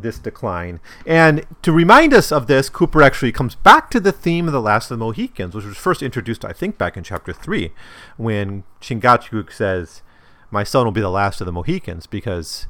[0.00, 0.80] this decline.
[1.06, 4.60] And to remind us of this cooper actually comes back to the theme of the
[4.60, 7.72] last of the mohicans which was first introduced i think back in chapter 3
[8.16, 10.02] when chingachgook says
[10.50, 12.66] my son will be the last of the mohicans because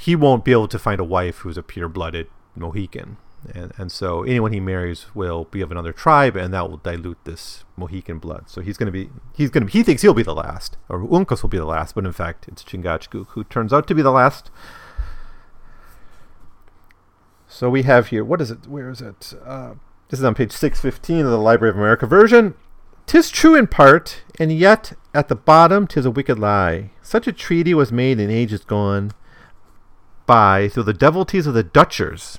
[0.00, 3.18] he won't be able to find a wife who's a pure blooded Mohican.
[3.54, 7.22] And, and so anyone he marries will be of another tribe, and that will dilute
[7.24, 8.48] this Mohican blood.
[8.48, 11.00] So he's going to be, he's going to, he thinks he'll be the last, or
[11.00, 14.00] Uncas will be the last, but in fact it's Chingachgook who turns out to be
[14.00, 14.50] the last.
[17.46, 18.66] So we have here, what is it?
[18.66, 19.34] Where is it?
[19.44, 19.74] Uh,
[20.08, 22.54] this is on page 615 of the Library of America version.
[23.04, 26.92] Tis true in part, and yet at the bottom tis a wicked lie.
[27.02, 29.12] Such a treaty was made in ages gone
[30.30, 32.38] by through the devilties of the Dutchers,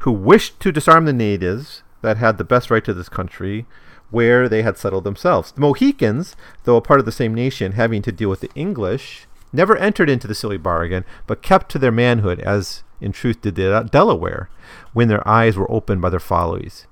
[0.00, 3.64] who wished to disarm the natives that had the best right to this country,
[4.10, 5.50] where they had settled themselves.
[5.52, 9.26] The Mohicans, though a part of the same nation, having to deal with the English,
[9.54, 13.54] never entered into the silly bargain, but kept to their manhood, as in truth did
[13.54, 14.50] the Delaware,
[14.92, 16.86] when their eyes were opened by their follies.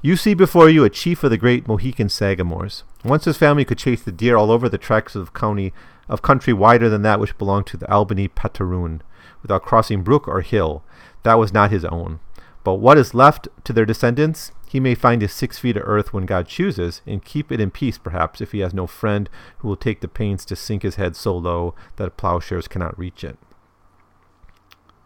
[0.00, 2.84] You see before you a chief of the great Mohican Sagamores.
[3.04, 5.72] Once his family could chase the deer all over the tracts of county
[6.08, 9.00] of country wider than that which belonged to the Albany Pataroon
[9.42, 10.82] without crossing brook or hill.
[11.22, 12.20] That was not his own.
[12.64, 16.12] But what is left to their descendants, he may find his six feet of earth
[16.12, 19.68] when God chooses, and keep it in peace, perhaps, if he has no friend who
[19.68, 23.38] will take the pains to sink his head so low that plowshares cannot reach it.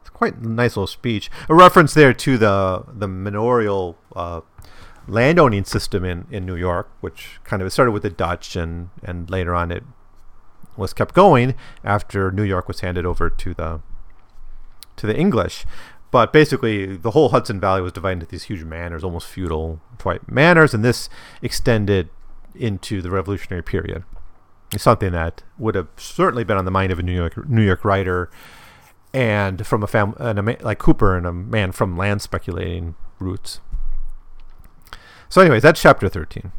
[0.01, 1.31] It's quite a nice little speech.
[1.51, 4.40] A reference there to the the manorial uh,
[5.07, 9.29] landowning system in, in New York, which kind of started with the Dutch, and, and
[9.29, 9.85] later on it
[10.77, 13.83] was kept going after New York was handed over to the
[15.01, 15.67] to the English.
[16.11, 20.23] But basically, the whole Hudson Valley was divided into these huge manors, almost feudal type
[20.27, 21.09] manors, and this
[21.41, 22.09] extended
[22.55, 24.03] into the Revolutionary period.
[24.73, 27.63] It's something that would have certainly been on the mind of a New York New
[27.63, 28.31] York writer,
[29.15, 33.61] and from a family like Cooper and a man from land speculating roots.
[35.29, 36.53] So, anyways, that's chapter thirteen.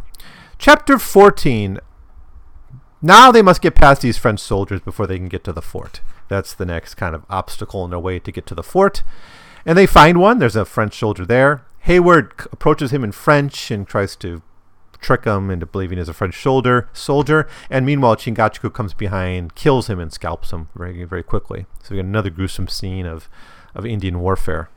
[0.58, 1.80] Chapter fourteen.
[3.02, 6.02] Now they must get past these French soldiers before they can get to the fort.
[6.32, 9.04] That's the next kind of obstacle in their way to get to the fort.
[9.66, 10.40] And they find one.
[10.40, 11.66] There's a French soldier there.
[11.86, 14.42] Heyward approaches him in French and tries to
[15.02, 16.88] trick him into believing he's a French soldier.
[16.94, 21.66] Soldier, and meanwhile, Chingachgook comes behind, kills him, and scalps him very, very quickly.
[21.84, 23.28] So we get another gruesome scene of,
[23.76, 24.70] of Indian warfare.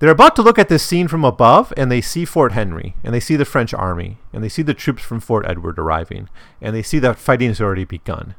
[0.00, 3.14] They're about to look at this scene from above, and they see Fort Henry, and
[3.14, 6.28] they see the French army, and they see the troops from Fort Edward arriving,
[6.60, 8.34] and they see that fighting has already begun.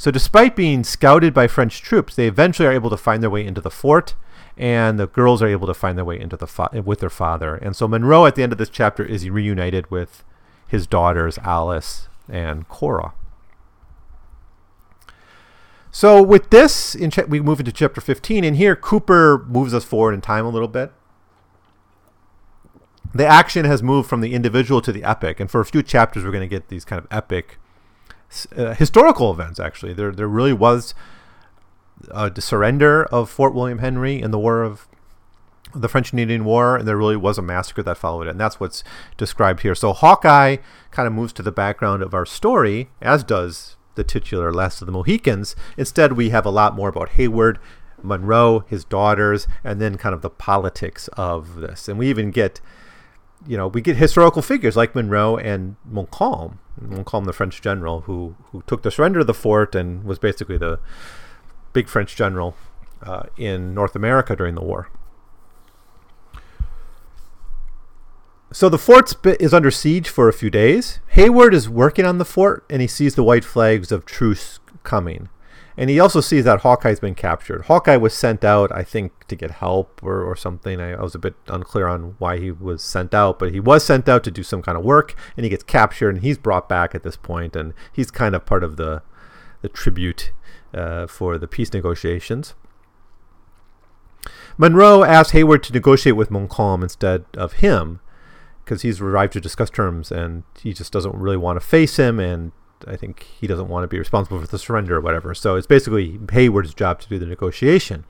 [0.00, 3.44] So, despite being scouted by French troops, they eventually are able to find their way
[3.44, 4.14] into the fort,
[4.56, 7.56] and the girls are able to find their way into the fa- with their father.
[7.56, 10.22] And so, Munro at the end of this chapter is reunited with
[10.68, 13.12] his daughters Alice and Cora.
[15.90, 20.14] So, with this, cha- we move into chapter 15, and here Cooper moves us forward
[20.14, 20.92] in time a little bit
[23.14, 26.24] the action has moved from the individual to the epic, and for a few chapters,
[26.24, 27.58] we're going to get these kind of epic
[28.56, 29.58] uh, historical events.
[29.58, 30.94] Actually, there there really was
[32.00, 34.86] the surrender of Fort William Henry in the War of
[35.74, 38.40] the French and Indian War, and there really was a massacre that followed it, and
[38.40, 38.82] that's what's
[39.16, 39.74] described here.
[39.74, 40.56] So Hawkeye
[40.90, 44.86] kind of moves to the background of our story, as does the titular Last of
[44.86, 45.56] the Mohicans.
[45.76, 47.58] Instead, we have a lot more about Heyward,
[48.02, 52.60] Munro, his daughters, and then kind of the politics of this, and we even get
[53.46, 58.34] you know, we get historical figures like Munro and Montcalm, Montcalm, the French general who
[58.52, 60.80] who took the surrender of the fort and was basically the
[61.72, 62.56] big French general
[63.02, 64.88] uh, in North America during the war.
[68.50, 71.00] So the fort is under siege for a few days.
[71.14, 75.28] Heyward is working on the fort, and he sees the white flags of truce coming.
[75.78, 77.66] And he also sees that Hawkeye's been captured.
[77.66, 80.80] Hawkeye was sent out, I think, to get help or, or something.
[80.80, 83.84] I, I, was a bit unclear on why he was sent out, but he was
[83.84, 86.68] sent out to do some kind of work, and he gets captured, and he's brought
[86.68, 89.02] back at this point, and he's kind of part of the
[89.60, 90.32] the tribute
[90.74, 92.54] uh, for the peace negotiations.
[94.56, 98.00] Munro asks Heyward to negotiate with Montcalm instead of him,
[98.64, 102.18] because he's arrived to discuss terms, and he just doesn't really want to face him,
[102.18, 102.50] and
[102.86, 105.34] I think he doesn't want to be responsible for the surrender or whatever.
[105.34, 108.04] So it's basically Heyward's job to do the negotiation.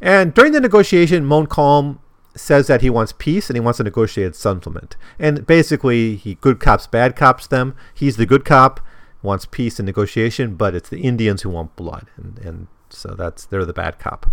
[0.00, 2.00] And during the negotiation, Montcalm
[2.34, 4.96] says that he wants peace and he wants a negotiated settlement.
[5.18, 7.76] And basically, he good cops, bad cops them.
[7.94, 8.80] He's the good cop,
[9.24, 13.46] wants peace and negotiation, but it's the Indians who want blood, and, and so that's
[13.46, 14.30] they're the bad cop.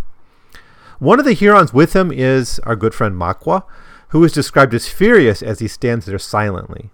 [1.00, 3.64] One of the Hurons with him is our good friend Magua,
[4.10, 6.92] who is described as furious as he stands there silently.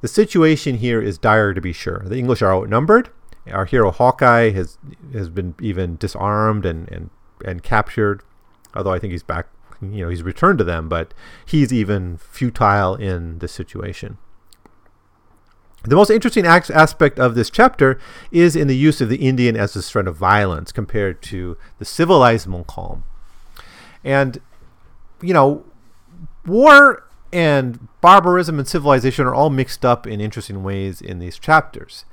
[0.00, 2.02] The situation here is dire to be sure.
[2.04, 3.10] The English are outnumbered.
[3.50, 4.78] Our hero Hawkeye has
[5.12, 7.10] has been even disarmed and, and,
[7.44, 8.22] and captured,
[8.74, 9.46] although I think he's back,
[9.80, 14.18] you know, he's returned to them, but he's even futile in this situation.
[15.84, 18.00] The most interesting aspect of this chapter
[18.32, 21.84] is in the use of the Indian as a threat of violence compared to the
[21.84, 23.04] civilized Montcalm.
[24.02, 24.40] And,
[25.22, 25.64] you know,
[26.44, 32.04] war and barbarism and civilization are all mixed up in interesting ways in these chapters.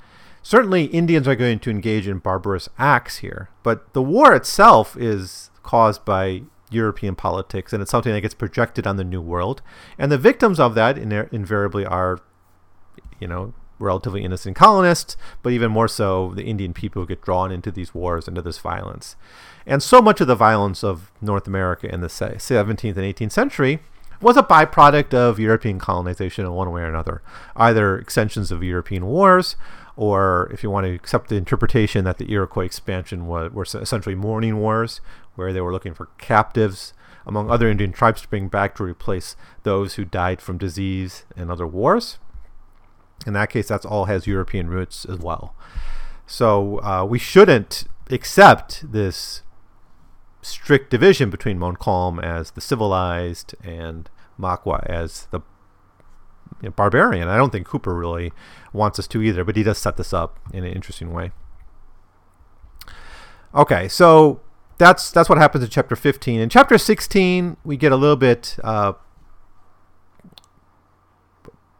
[0.42, 5.50] Certainly, Indians are going to engage in barbarous acts here, but the war itself is
[5.62, 9.62] caused by European politics, and it's something that gets projected on the New World.
[9.96, 12.18] And the victims of that invariably are,
[13.18, 17.50] you know, relatively innocent colonists, but even more so, the Indian people who get drawn
[17.50, 19.16] into these wars, into this violence.
[19.66, 23.80] And so much of the violence of North America in the 17th and 18th century
[24.24, 27.22] was a byproduct of European colonization in one way or another,
[27.56, 29.56] either extensions of European wars,
[29.96, 34.14] or if you want to accept the interpretation that the Iroquois expansion was, were essentially
[34.14, 35.00] mourning wars,
[35.34, 36.94] where they were looking for captives
[37.26, 41.50] among other Indian tribes to bring back to replace those who died from disease and
[41.50, 42.18] other wars.
[43.26, 45.54] In that case, that's all has European roots as well.
[46.26, 49.42] So uh, we shouldn't accept this
[50.42, 55.40] strict division between Montcalm as the civilized and Magua as the
[56.60, 57.28] you know, barbarian.
[57.28, 58.32] I don't think Cooper really
[58.72, 61.32] wants us to either, but he does set this up in an interesting way.
[63.54, 64.40] Okay, so
[64.78, 66.40] that's that's what happens in chapter 15.
[66.40, 68.56] In chapter 16, we get a little bit.
[68.64, 68.94] Uh,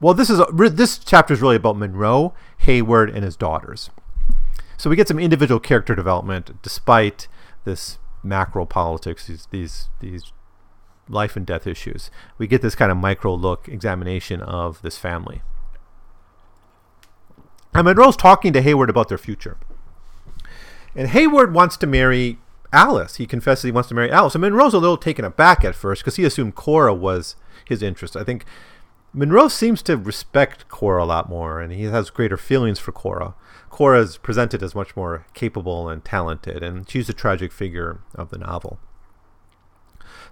[0.01, 3.91] well, this is a, this chapter is really about Munro, Heyward, and his daughters.
[4.77, 7.27] So we get some individual character development despite
[7.65, 10.33] this macro politics, these these these
[11.09, 12.11] life and death issues.
[12.39, 15.43] We get this kind of micro look examination of this family.
[17.75, 19.57] And Munro's talking to Heyward about their future.
[20.95, 22.39] And Heyward wants to marry
[22.73, 23.17] Alice.
[23.17, 24.35] He confesses he wants to marry Alice.
[24.35, 28.17] And Munro's a little taken aback at first because he assumed Cora was his interest.
[28.17, 28.45] I think
[29.13, 33.35] Munro seems to respect Cora a lot more and he has greater feelings for Cora.
[33.71, 38.31] Cora is presented as much more capable and talented, and she's the tragic figure of
[38.31, 38.79] the novel.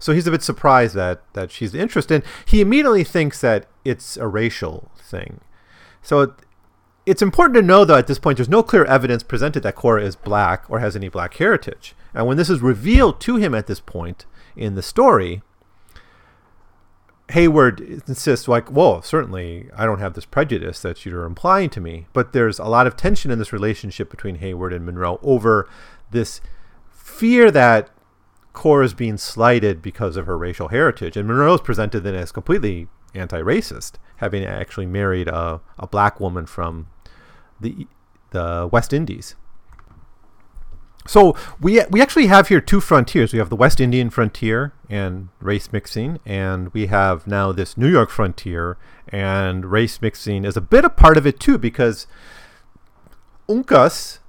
[0.02, 2.24] So he's a bit surprised that that she's interested.
[2.44, 5.40] He immediately thinks that it's a racial thing.
[6.02, 6.30] So it,
[7.06, 10.04] it's important to know, though, at this point, there's no clear evidence presented that Cora
[10.04, 11.94] is black or has any black heritage.
[12.14, 14.26] And when this is revealed to him at this point
[14.56, 15.40] in the story,
[17.28, 22.08] Heyward insists, like, well, certainly I don't have this prejudice that you're implying to me,
[22.12, 25.68] but there's a lot of tension in this relationship between Heyward and Munro over
[26.10, 26.40] this
[26.90, 27.88] fear that
[28.52, 31.16] Cora is being slighted because of her racial heritage.
[31.16, 36.20] And Munro is presented then as completely anti racist, having actually married a, a black
[36.20, 36.88] woman from
[37.60, 37.86] the,
[38.30, 39.36] the West Indies.
[41.06, 43.32] So we we actually have here two frontiers.
[43.32, 47.88] We have the West Indian frontier and race mixing, and we have now this New
[47.88, 48.78] York frontier
[49.08, 52.06] and race mixing is a bit a part of it too because
[53.48, 54.20] Uncas,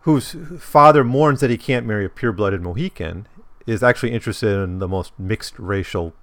[0.00, 3.26] whose father mourns that he can't marry a pure-blooded Mohican,
[3.66, 6.14] is actually interested in the most mixed racial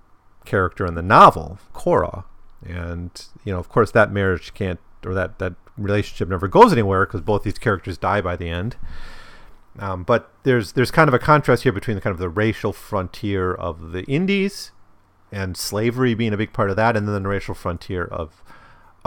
[0.45, 2.25] character in the novel, Cora,
[2.65, 7.05] and you know, of course, that marriage can't or that that relationship never goes anywhere
[7.05, 8.75] because both these characters die by the end.
[9.79, 12.73] Um, but there's there's kind of a contrast here between the kind of the racial
[12.73, 14.71] frontier of the Indies
[15.31, 18.41] and slavery being a big part of that, and then the racial frontier of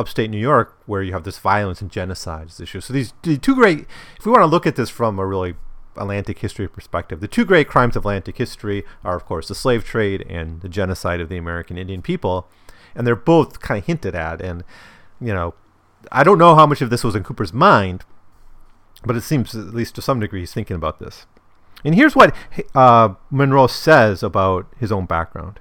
[0.00, 2.80] upstate New York, where you have this violence and genocide issue.
[2.80, 3.86] So these the two great,
[4.18, 5.54] if we want to look at this from a really
[5.96, 9.84] Atlantic history perspective, the two great crimes of Atlantic history are, of course, the slave
[9.84, 12.48] trade and the genocide of the American Indian people,
[12.94, 14.40] and they're both kind of hinted at.
[14.40, 14.64] And
[15.20, 15.54] you know,
[16.10, 18.04] I don't know how much of this was in Cooper's mind,
[19.04, 21.26] but it seems, at least to some degree, he's thinking about this.
[21.84, 22.34] And here's what
[22.74, 25.60] uh, Munro says about his own background.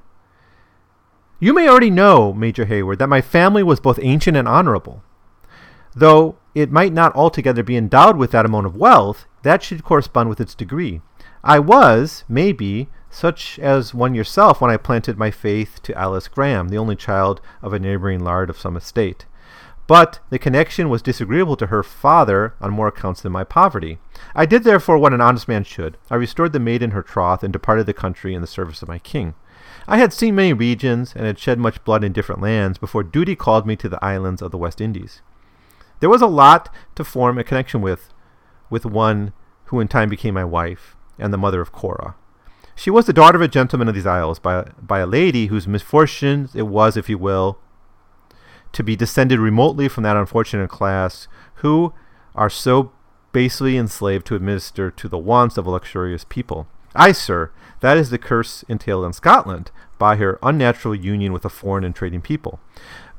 [1.42, 5.04] You may already know, Major Heyward, that my family was both ancient and honorable.
[5.96, 10.28] Though it might not altogether be endowed with that amount of wealth, that should correspond
[10.28, 11.02] with its degree.
[11.42, 16.68] I was, maybe, such as one yourself when I planted my faith to Alice Graham,
[16.68, 19.26] the only child of a neighboring laird of some estate.
[19.88, 23.98] But the connection was disagreeable to her father on more accounts than my poverty.
[24.36, 25.98] I did therefore what an honest man should.
[26.12, 29.00] I restored the maiden her troth, and departed the country in the service of my
[29.00, 29.36] king.
[29.90, 33.36] I had seen many regions, and had shed much blood in different lands, before duty
[33.36, 35.24] called me to the islands of the West Indies.
[36.00, 38.14] There was a lot to form a connection with,
[38.70, 39.34] with one
[39.66, 42.14] who in time became my wife, and the mother of Cora.
[42.76, 45.68] She was the daughter of a gentleman of these isles, by, by a lady whose
[45.68, 47.58] misfortune it was, if you will,
[48.74, 51.96] to be descended remotely from that unfortunate class who
[52.36, 52.92] are so
[53.32, 56.68] basely enslaved to administer to the wants of a luxurious people.
[56.96, 61.50] Ay, sir, that is the curse entailed on Scotland by her unnatural union with a
[61.50, 62.60] foreign and trading people.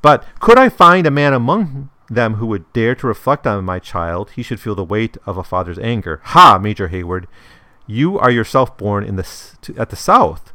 [0.02, 3.78] But could I find a man among them who would dare to reflect on my
[3.78, 6.20] child, he should feel the weight of a father's anger.
[6.24, 7.26] Ha, Major Heyward,
[7.86, 9.26] you are yourself born in the,
[9.76, 10.52] at the South,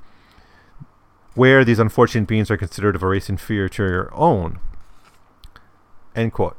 [1.33, 4.59] where these unfortunate beings are considered of a race inferior to your own.
[6.15, 6.57] End quote.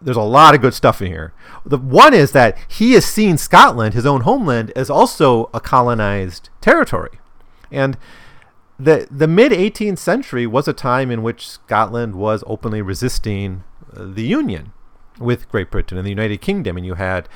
[0.00, 1.32] There's a lot of good stuff in here.
[1.64, 6.50] The one is that he has seen Scotland, his own homeland, as also a colonized
[6.60, 7.18] territory.
[7.70, 7.96] And
[8.78, 13.64] the the mid 18th century was a time in which Scotland was openly resisting
[13.96, 14.72] uh, the Union
[15.18, 17.28] with Great Britain and the United Kingdom, and you had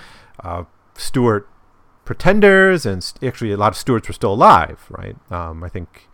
[0.42, 1.48] uh, Stuart
[2.04, 5.16] pretenders, and actually a lot of Stuarts were still alive, right?
[5.30, 6.08] Um, I think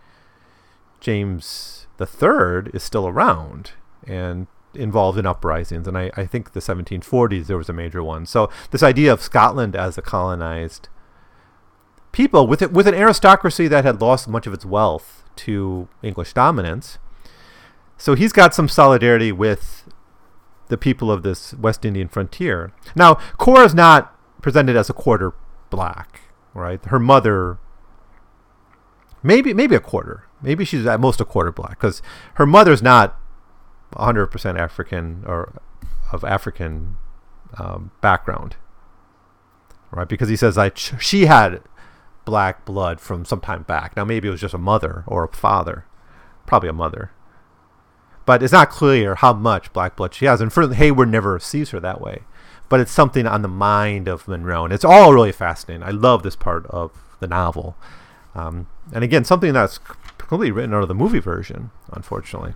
[1.01, 3.73] James the Third is still around,
[4.07, 4.47] and
[4.77, 8.27] involved in uprisings, and I, I think the 1740s there was a major one.
[8.27, 10.89] So this idea of Scotland as a colonized
[12.13, 16.33] people with it, with an aristocracy that had lost much of its wealth to English
[16.33, 16.99] dominance.
[17.97, 19.89] So he's got some solidarity with
[20.69, 22.73] the people of this West Indian frontier.
[22.95, 25.35] Now, Cora is not presented as a quarter
[25.71, 26.21] black,
[26.55, 26.85] right?
[26.87, 27.59] Her mother,
[29.23, 32.01] maybe maybe a quarter, maybe she's at most a quarter black, because
[32.35, 33.19] her mother's not
[33.95, 35.61] 100% African or
[36.13, 36.97] of African
[37.59, 38.57] um, background,
[39.91, 40.09] right?
[40.09, 41.63] Because he says like she had
[42.25, 43.97] black blood from some time back.
[43.97, 45.87] Now maybe it was just a mother or a father,
[46.47, 47.11] probably a mother,
[48.27, 50.41] but it's not clear how much black blood she has.
[50.41, 52.23] And for Heyward never sees her that way,
[52.69, 55.83] but it's something on the mind of Munro, and it's all really fascinating.
[55.83, 57.77] I love this part of the novel,
[58.35, 59.79] um, and again, something that's
[60.19, 62.55] completely written out of the movie version, unfortunately.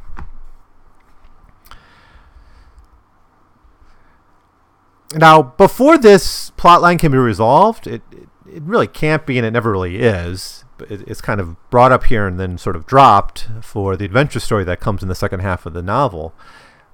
[5.14, 9.52] Now, before this plotline can be resolved, it, it, it really can't be, and it
[9.52, 10.64] never really is.
[10.88, 14.40] It, it's kind of brought up here and then sort of dropped for the adventure
[14.40, 16.34] story that comes in the second half of the novel.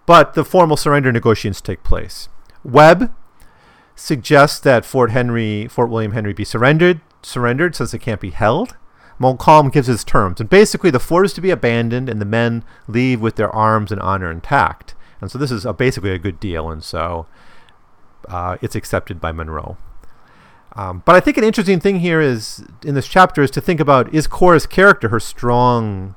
[0.06, 2.28] But the formal surrender negotiations take place.
[2.62, 3.12] Webb
[3.96, 7.00] suggests that Fort Henry, Fort William Henry, be surrendered.
[7.22, 8.76] Surrendered since it can't be held.
[9.18, 12.64] Montcalm gives his terms, and basically the fort is to be abandoned, and the men
[12.88, 14.94] leave with their arms and honor intact.
[15.20, 17.26] And so this is a, basically a good deal, and so
[18.28, 19.76] uh, it's accepted by Munro.
[20.76, 23.78] Um, but I think an interesting thing here is in this chapter is to think
[23.78, 26.16] about is Cora's character, her strong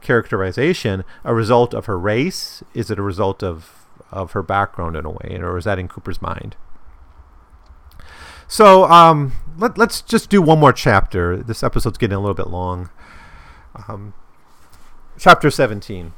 [0.00, 2.62] characterization a result of her race?
[2.74, 5.88] Is it a result of of her background in a way, or is that in
[5.88, 6.56] Cooper's mind?
[8.46, 11.36] So um, let, let's just do one more chapter.
[11.36, 12.88] This episode's getting a little bit long.
[13.86, 14.14] Um,
[15.18, 16.14] chapter 17.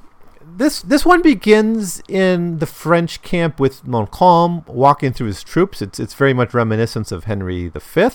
[0.56, 5.80] This this one begins in the French camp with Montcalm walking through his troops.
[5.82, 8.10] It's it's very much reminiscent of Henry V,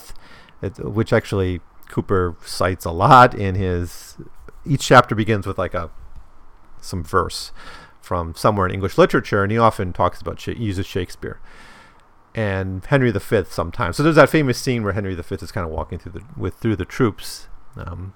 [0.80, 4.18] which actually Cooper cites a lot in his.
[4.66, 5.92] Each chapter begins with like a
[6.82, 7.52] some verse
[8.02, 11.40] from somewhere in English literature, and he often talks about uses Shakespeare
[12.36, 13.96] and Henry V sometimes.
[13.96, 16.56] So there's that famous scene where Henry V is kind of walking through the with
[16.56, 17.48] through the troops.
[17.78, 18.14] Um,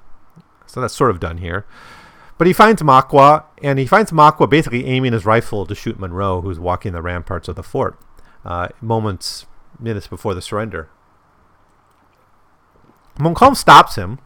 [0.65, 1.65] so that's sort of done here.
[2.40, 6.40] But he finds Magua, and he finds Magua basically aiming his rifle to shoot Munro,
[6.40, 8.00] who's walking the ramparts of the fort,
[8.46, 9.46] uh, moments,
[9.78, 10.90] minutes before the surrender.
[13.20, 14.20] Montcalm stops him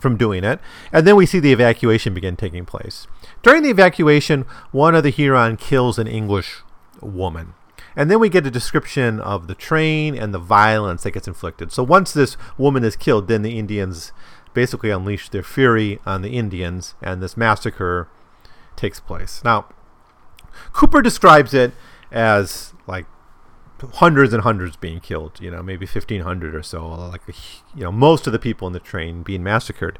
[0.00, 0.60] from doing it,
[0.94, 3.06] and then we see the evacuation begin taking place.
[3.42, 6.62] During the evacuation, one of the Huron kills an English
[7.02, 7.52] woman.
[7.96, 11.70] And then we get a description of the train and the violence that gets inflicted.
[11.70, 14.10] So once this woman is killed, then the Indians
[14.54, 18.08] basically unleash their fury on the Indians, and this massacre
[18.76, 19.42] takes place.
[19.44, 19.66] Now,
[20.72, 21.72] Cooper describes it
[22.10, 23.06] as like
[23.94, 27.22] hundreds and hundreds being killed, you know, maybe 1,500 or so, like,
[27.74, 29.98] you know, most of the people in the train being massacred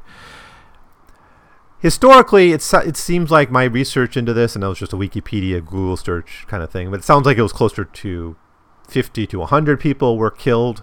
[1.85, 5.63] historically, it's, it seems like my research into this, and it was just a Wikipedia,
[5.63, 8.35] Google search kind of thing, but it sounds like it was closer to
[8.87, 10.81] 50 to 100 people were killed.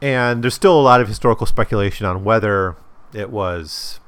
[0.00, 2.76] And there's still a lot of historical speculation on whether
[3.12, 4.00] it was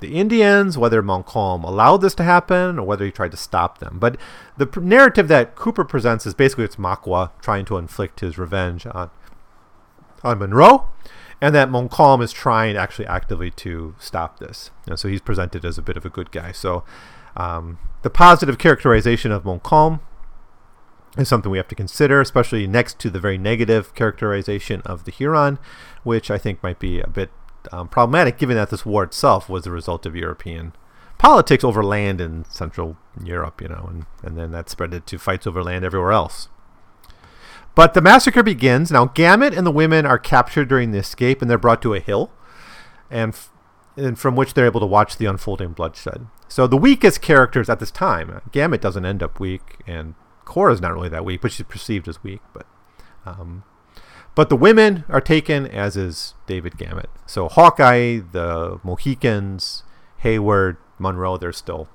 [0.00, 3.98] the Indians, whether Montcalm allowed this to happen, or whether he tried to stop them.
[4.00, 4.16] But
[4.56, 8.86] the pr- narrative that Cooper presents is basically it's Magua trying to inflict his revenge
[8.86, 9.10] on
[10.22, 10.90] on Munro
[11.40, 14.70] and that Montcalm is trying actually actively to stop this.
[14.86, 16.52] And so he's presented as a bit of a good guy.
[16.52, 16.84] So
[17.36, 20.00] um, the positive characterization of Montcalm
[21.16, 25.10] is something we have to consider, especially next to the very negative characterization of the
[25.10, 25.58] Huron,
[26.02, 27.30] which I think might be a bit
[27.72, 30.72] um, problematic given that this war itself was the result of European
[31.18, 35.46] politics over land in Central Europe, you know, and, and then that spread to fights
[35.46, 36.48] over land everywhere else.
[37.74, 38.90] But the massacre begins.
[38.90, 42.00] Now, Gamut and the women are captured during the escape, and they're brought to a
[42.00, 42.32] hill,
[43.10, 43.50] and, f-
[43.96, 46.26] and from which they're able to watch the unfolding bloodshed.
[46.48, 50.14] So the weakest characters at this time, uh, Gamut doesn't end up weak, and
[50.50, 52.40] Cora's not really that weak, but she's perceived as weak.
[52.52, 52.66] But,
[53.24, 53.62] um,
[54.34, 57.08] but the women are taken, as is David Gamut.
[57.24, 59.84] So Hawkeye, the Mohicans,
[60.24, 61.88] Heyward, Munro, they're still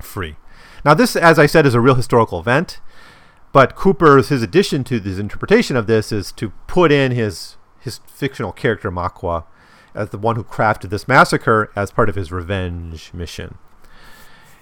[0.00, 0.36] free.
[0.82, 2.80] Now, this, as I said, is a real historical event.
[3.52, 8.00] But Cooper's his addition to his interpretation of this is to put in his his
[8.06, 9.44] fictional character Magua
[9.94, 13.56] as the one who crafted this massacre as part of his revenge mission.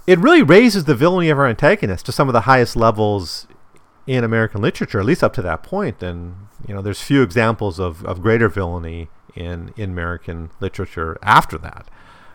[0.07, 3.47] It really raises the villainy of our antagonist to some of the highest levels
[4.07, 6.03] in American literature, at least up to that point.
[6.03, 11.57] And you know, there's few examples of, of greater villainy in, in American literature after
[11.59, 11.91] that.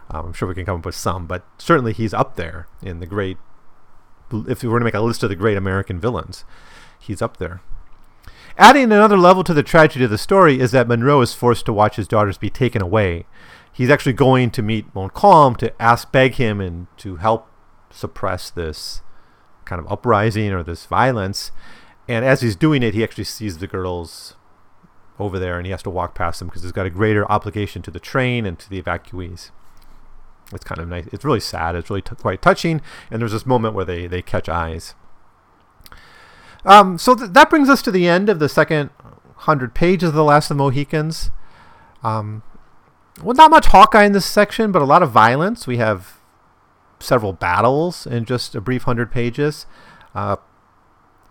[0.10, 3.00] Um, I'm sure we can come up with some, but certainly he's up there in
[3.00, 3.38] the great
[4.48, 6.46] if we were to make a list of the great American villains,
[7.00, 7.62] he's up there.
[8.58, 11.74] Adding another level to the tragedy of the story is that Munro is forced to
[11.74, 13.26] watch his daughters be taken away.
[13.72, 17.49] He's actually going to meet Montcalm to ask, beg him, and to help
[17.92, 19.02] suppress this
[19.66, 21.52] kind of uprising or this violence.
[22.08, 24.36] And as he's doing it, he actually sees the girls
[25.20, 27.82] over there and he has to walk past them because he's got a greater obligation
[27.84, 29.52] to the train and to the evacuees
[30.54, 31.08] it's kind of nice.
[31.12, 31.76] It's really sad.
[31.76, 32.82] It's really t- quite touching.
[33.12, 34.96] And there's this moment where they, they catch eyes.
[36.66, 38.90] Um, so th- that brings us to the end of the second
[39.36, 41.32] hundred pages of The Last of the Mohicans.
[42.04, 42.44] Um,
[43.24, 45.68] well, not much Hawkeye in this section, but a lot of violence.
[45.68, 46.19] We have
[47.00, 49.66] several battles in just a brief hundred pages.
[50.14, 50.38] Uh,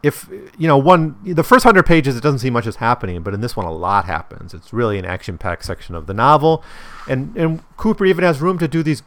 [0.02, 3.34] if you know one, the first hundred pages, it doesn't seem much is happening, but
[3.34, 4.54] in this one, a lot happens.
[4.54, 6.62] It's really an action-packed section of the novel,
[7.08, 9.02] and and Cooper even has room to do these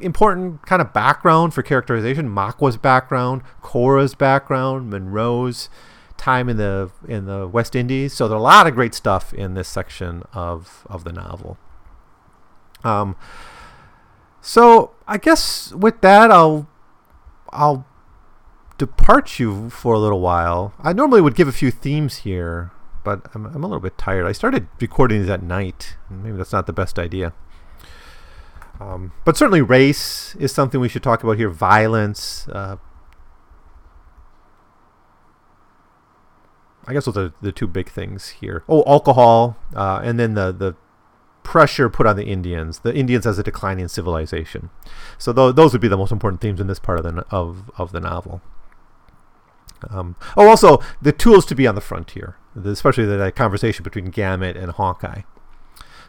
[0.00, 2.28] important kind of background for characterization.
[2.28, 5.68] Magua's background, Cora's background, Munro's
[6.16, 8.12] time in the in the West Indies.
[8.12, 11.56] So there's a lot of great stuff in this section of of the novel.
[12.82, 13.16] Um.
[14.42, 16.68] So I guess with that, I'll
[17.50, 17.86] I'll
[18.76, 20.74] depart you for a little while.
[20.80, 22.72] I normally would give a few themes here,
[23.04, 24.26] but I'm, I'm a little bit tired.
[24.26, 25.96] I started recording these at night.
[26.10, 27.32] Maybe that's not the best idea.
[28.80, 31.48] Um, but certainly, race is something we should talk about here.
[31.48, 32.48] Violence.
[32.48, 32.76] Uh,
[36.84, 38.64] I guess those are the two big things here.
[38.68, 40.74] Oh, alcohol, uh, and then the the
[41.42, 44.70] pressure put on the Indians, the Indians as a declining civilization.
[45.18, 47.70] So th- those would be the most important themes in this part of the of
[47.78, 48.40] of the novel.
[49.90, 54.06] Um, oh, also the tools to be on the frontier, especially the, the conversation between
[54.06, 55.22] Gamut and Hawkeye.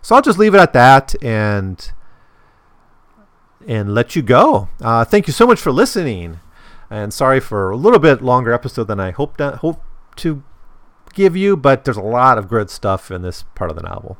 [0.01, 1.91] So I'll just leave it at that and
[3.67, 4.69] and let you go.
[4.81, 6.39] Uh, thank you so much for listening,
[6.89, 9.81] and sorry for a little bit longer episode than I hoped to, hope
[10.17, 10.43] to
[11.13, 14.17] give you, but there's a lot of good stuff in this part of the novel.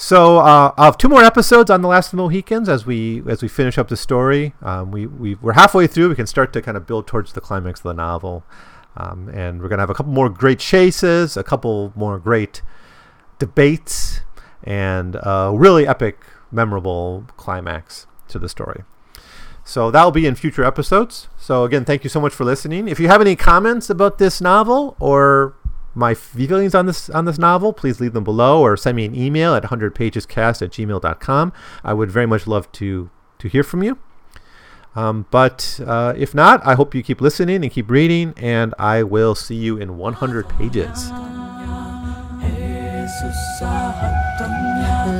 [0.00, 3.22] So uh, I'll have two more episodes on the Last of the Mohicans as we
[3.28, 4.54] as we finish up the story.
[4.62, 6.08] Um, we we we're halfway through.
[6.08, 8.42] We can start to kind of build towards the climax of the novel,
[8.96, 12.62] um, and we're gonna have a couple more great chases, a couple more great
[13.38, 14.20] debates,
[14.64, 18.84] and a really epic, memorable climax to the story.
[19.64, 21.28] So that'll be in future episodes.
[21.36, 22.88] So again, thank you so much for listening.
[22.88, 25.56] If you have any comments about this novel or
[26.00, 29.14] my feelings on this on this novel, please leave them below or send me an
[29.14, 31.52] email at 100pagescast at gmail.com.
[31.84, 33.98] I would very much love to to hear from you.
[34.96, 39.04] Um, but uh, if not, I hope you keep listening and keep reading, and I
[39.04, 41.10] will see you in 100 pages.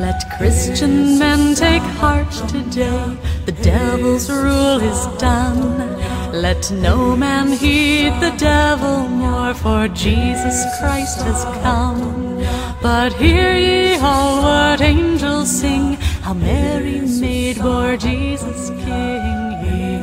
[0.00, 3.16] Let Christian men take heart today.
[3.46, 6.19] The devil's rule is done.
[6.32, 12.44] Let no man heed the devil more, for Jesus Christ has come.
[12.80, 19.40] But hear ye all what angels sing, how Mary made bore Jesus King.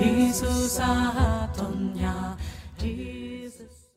[0.03, 0.79] Jesus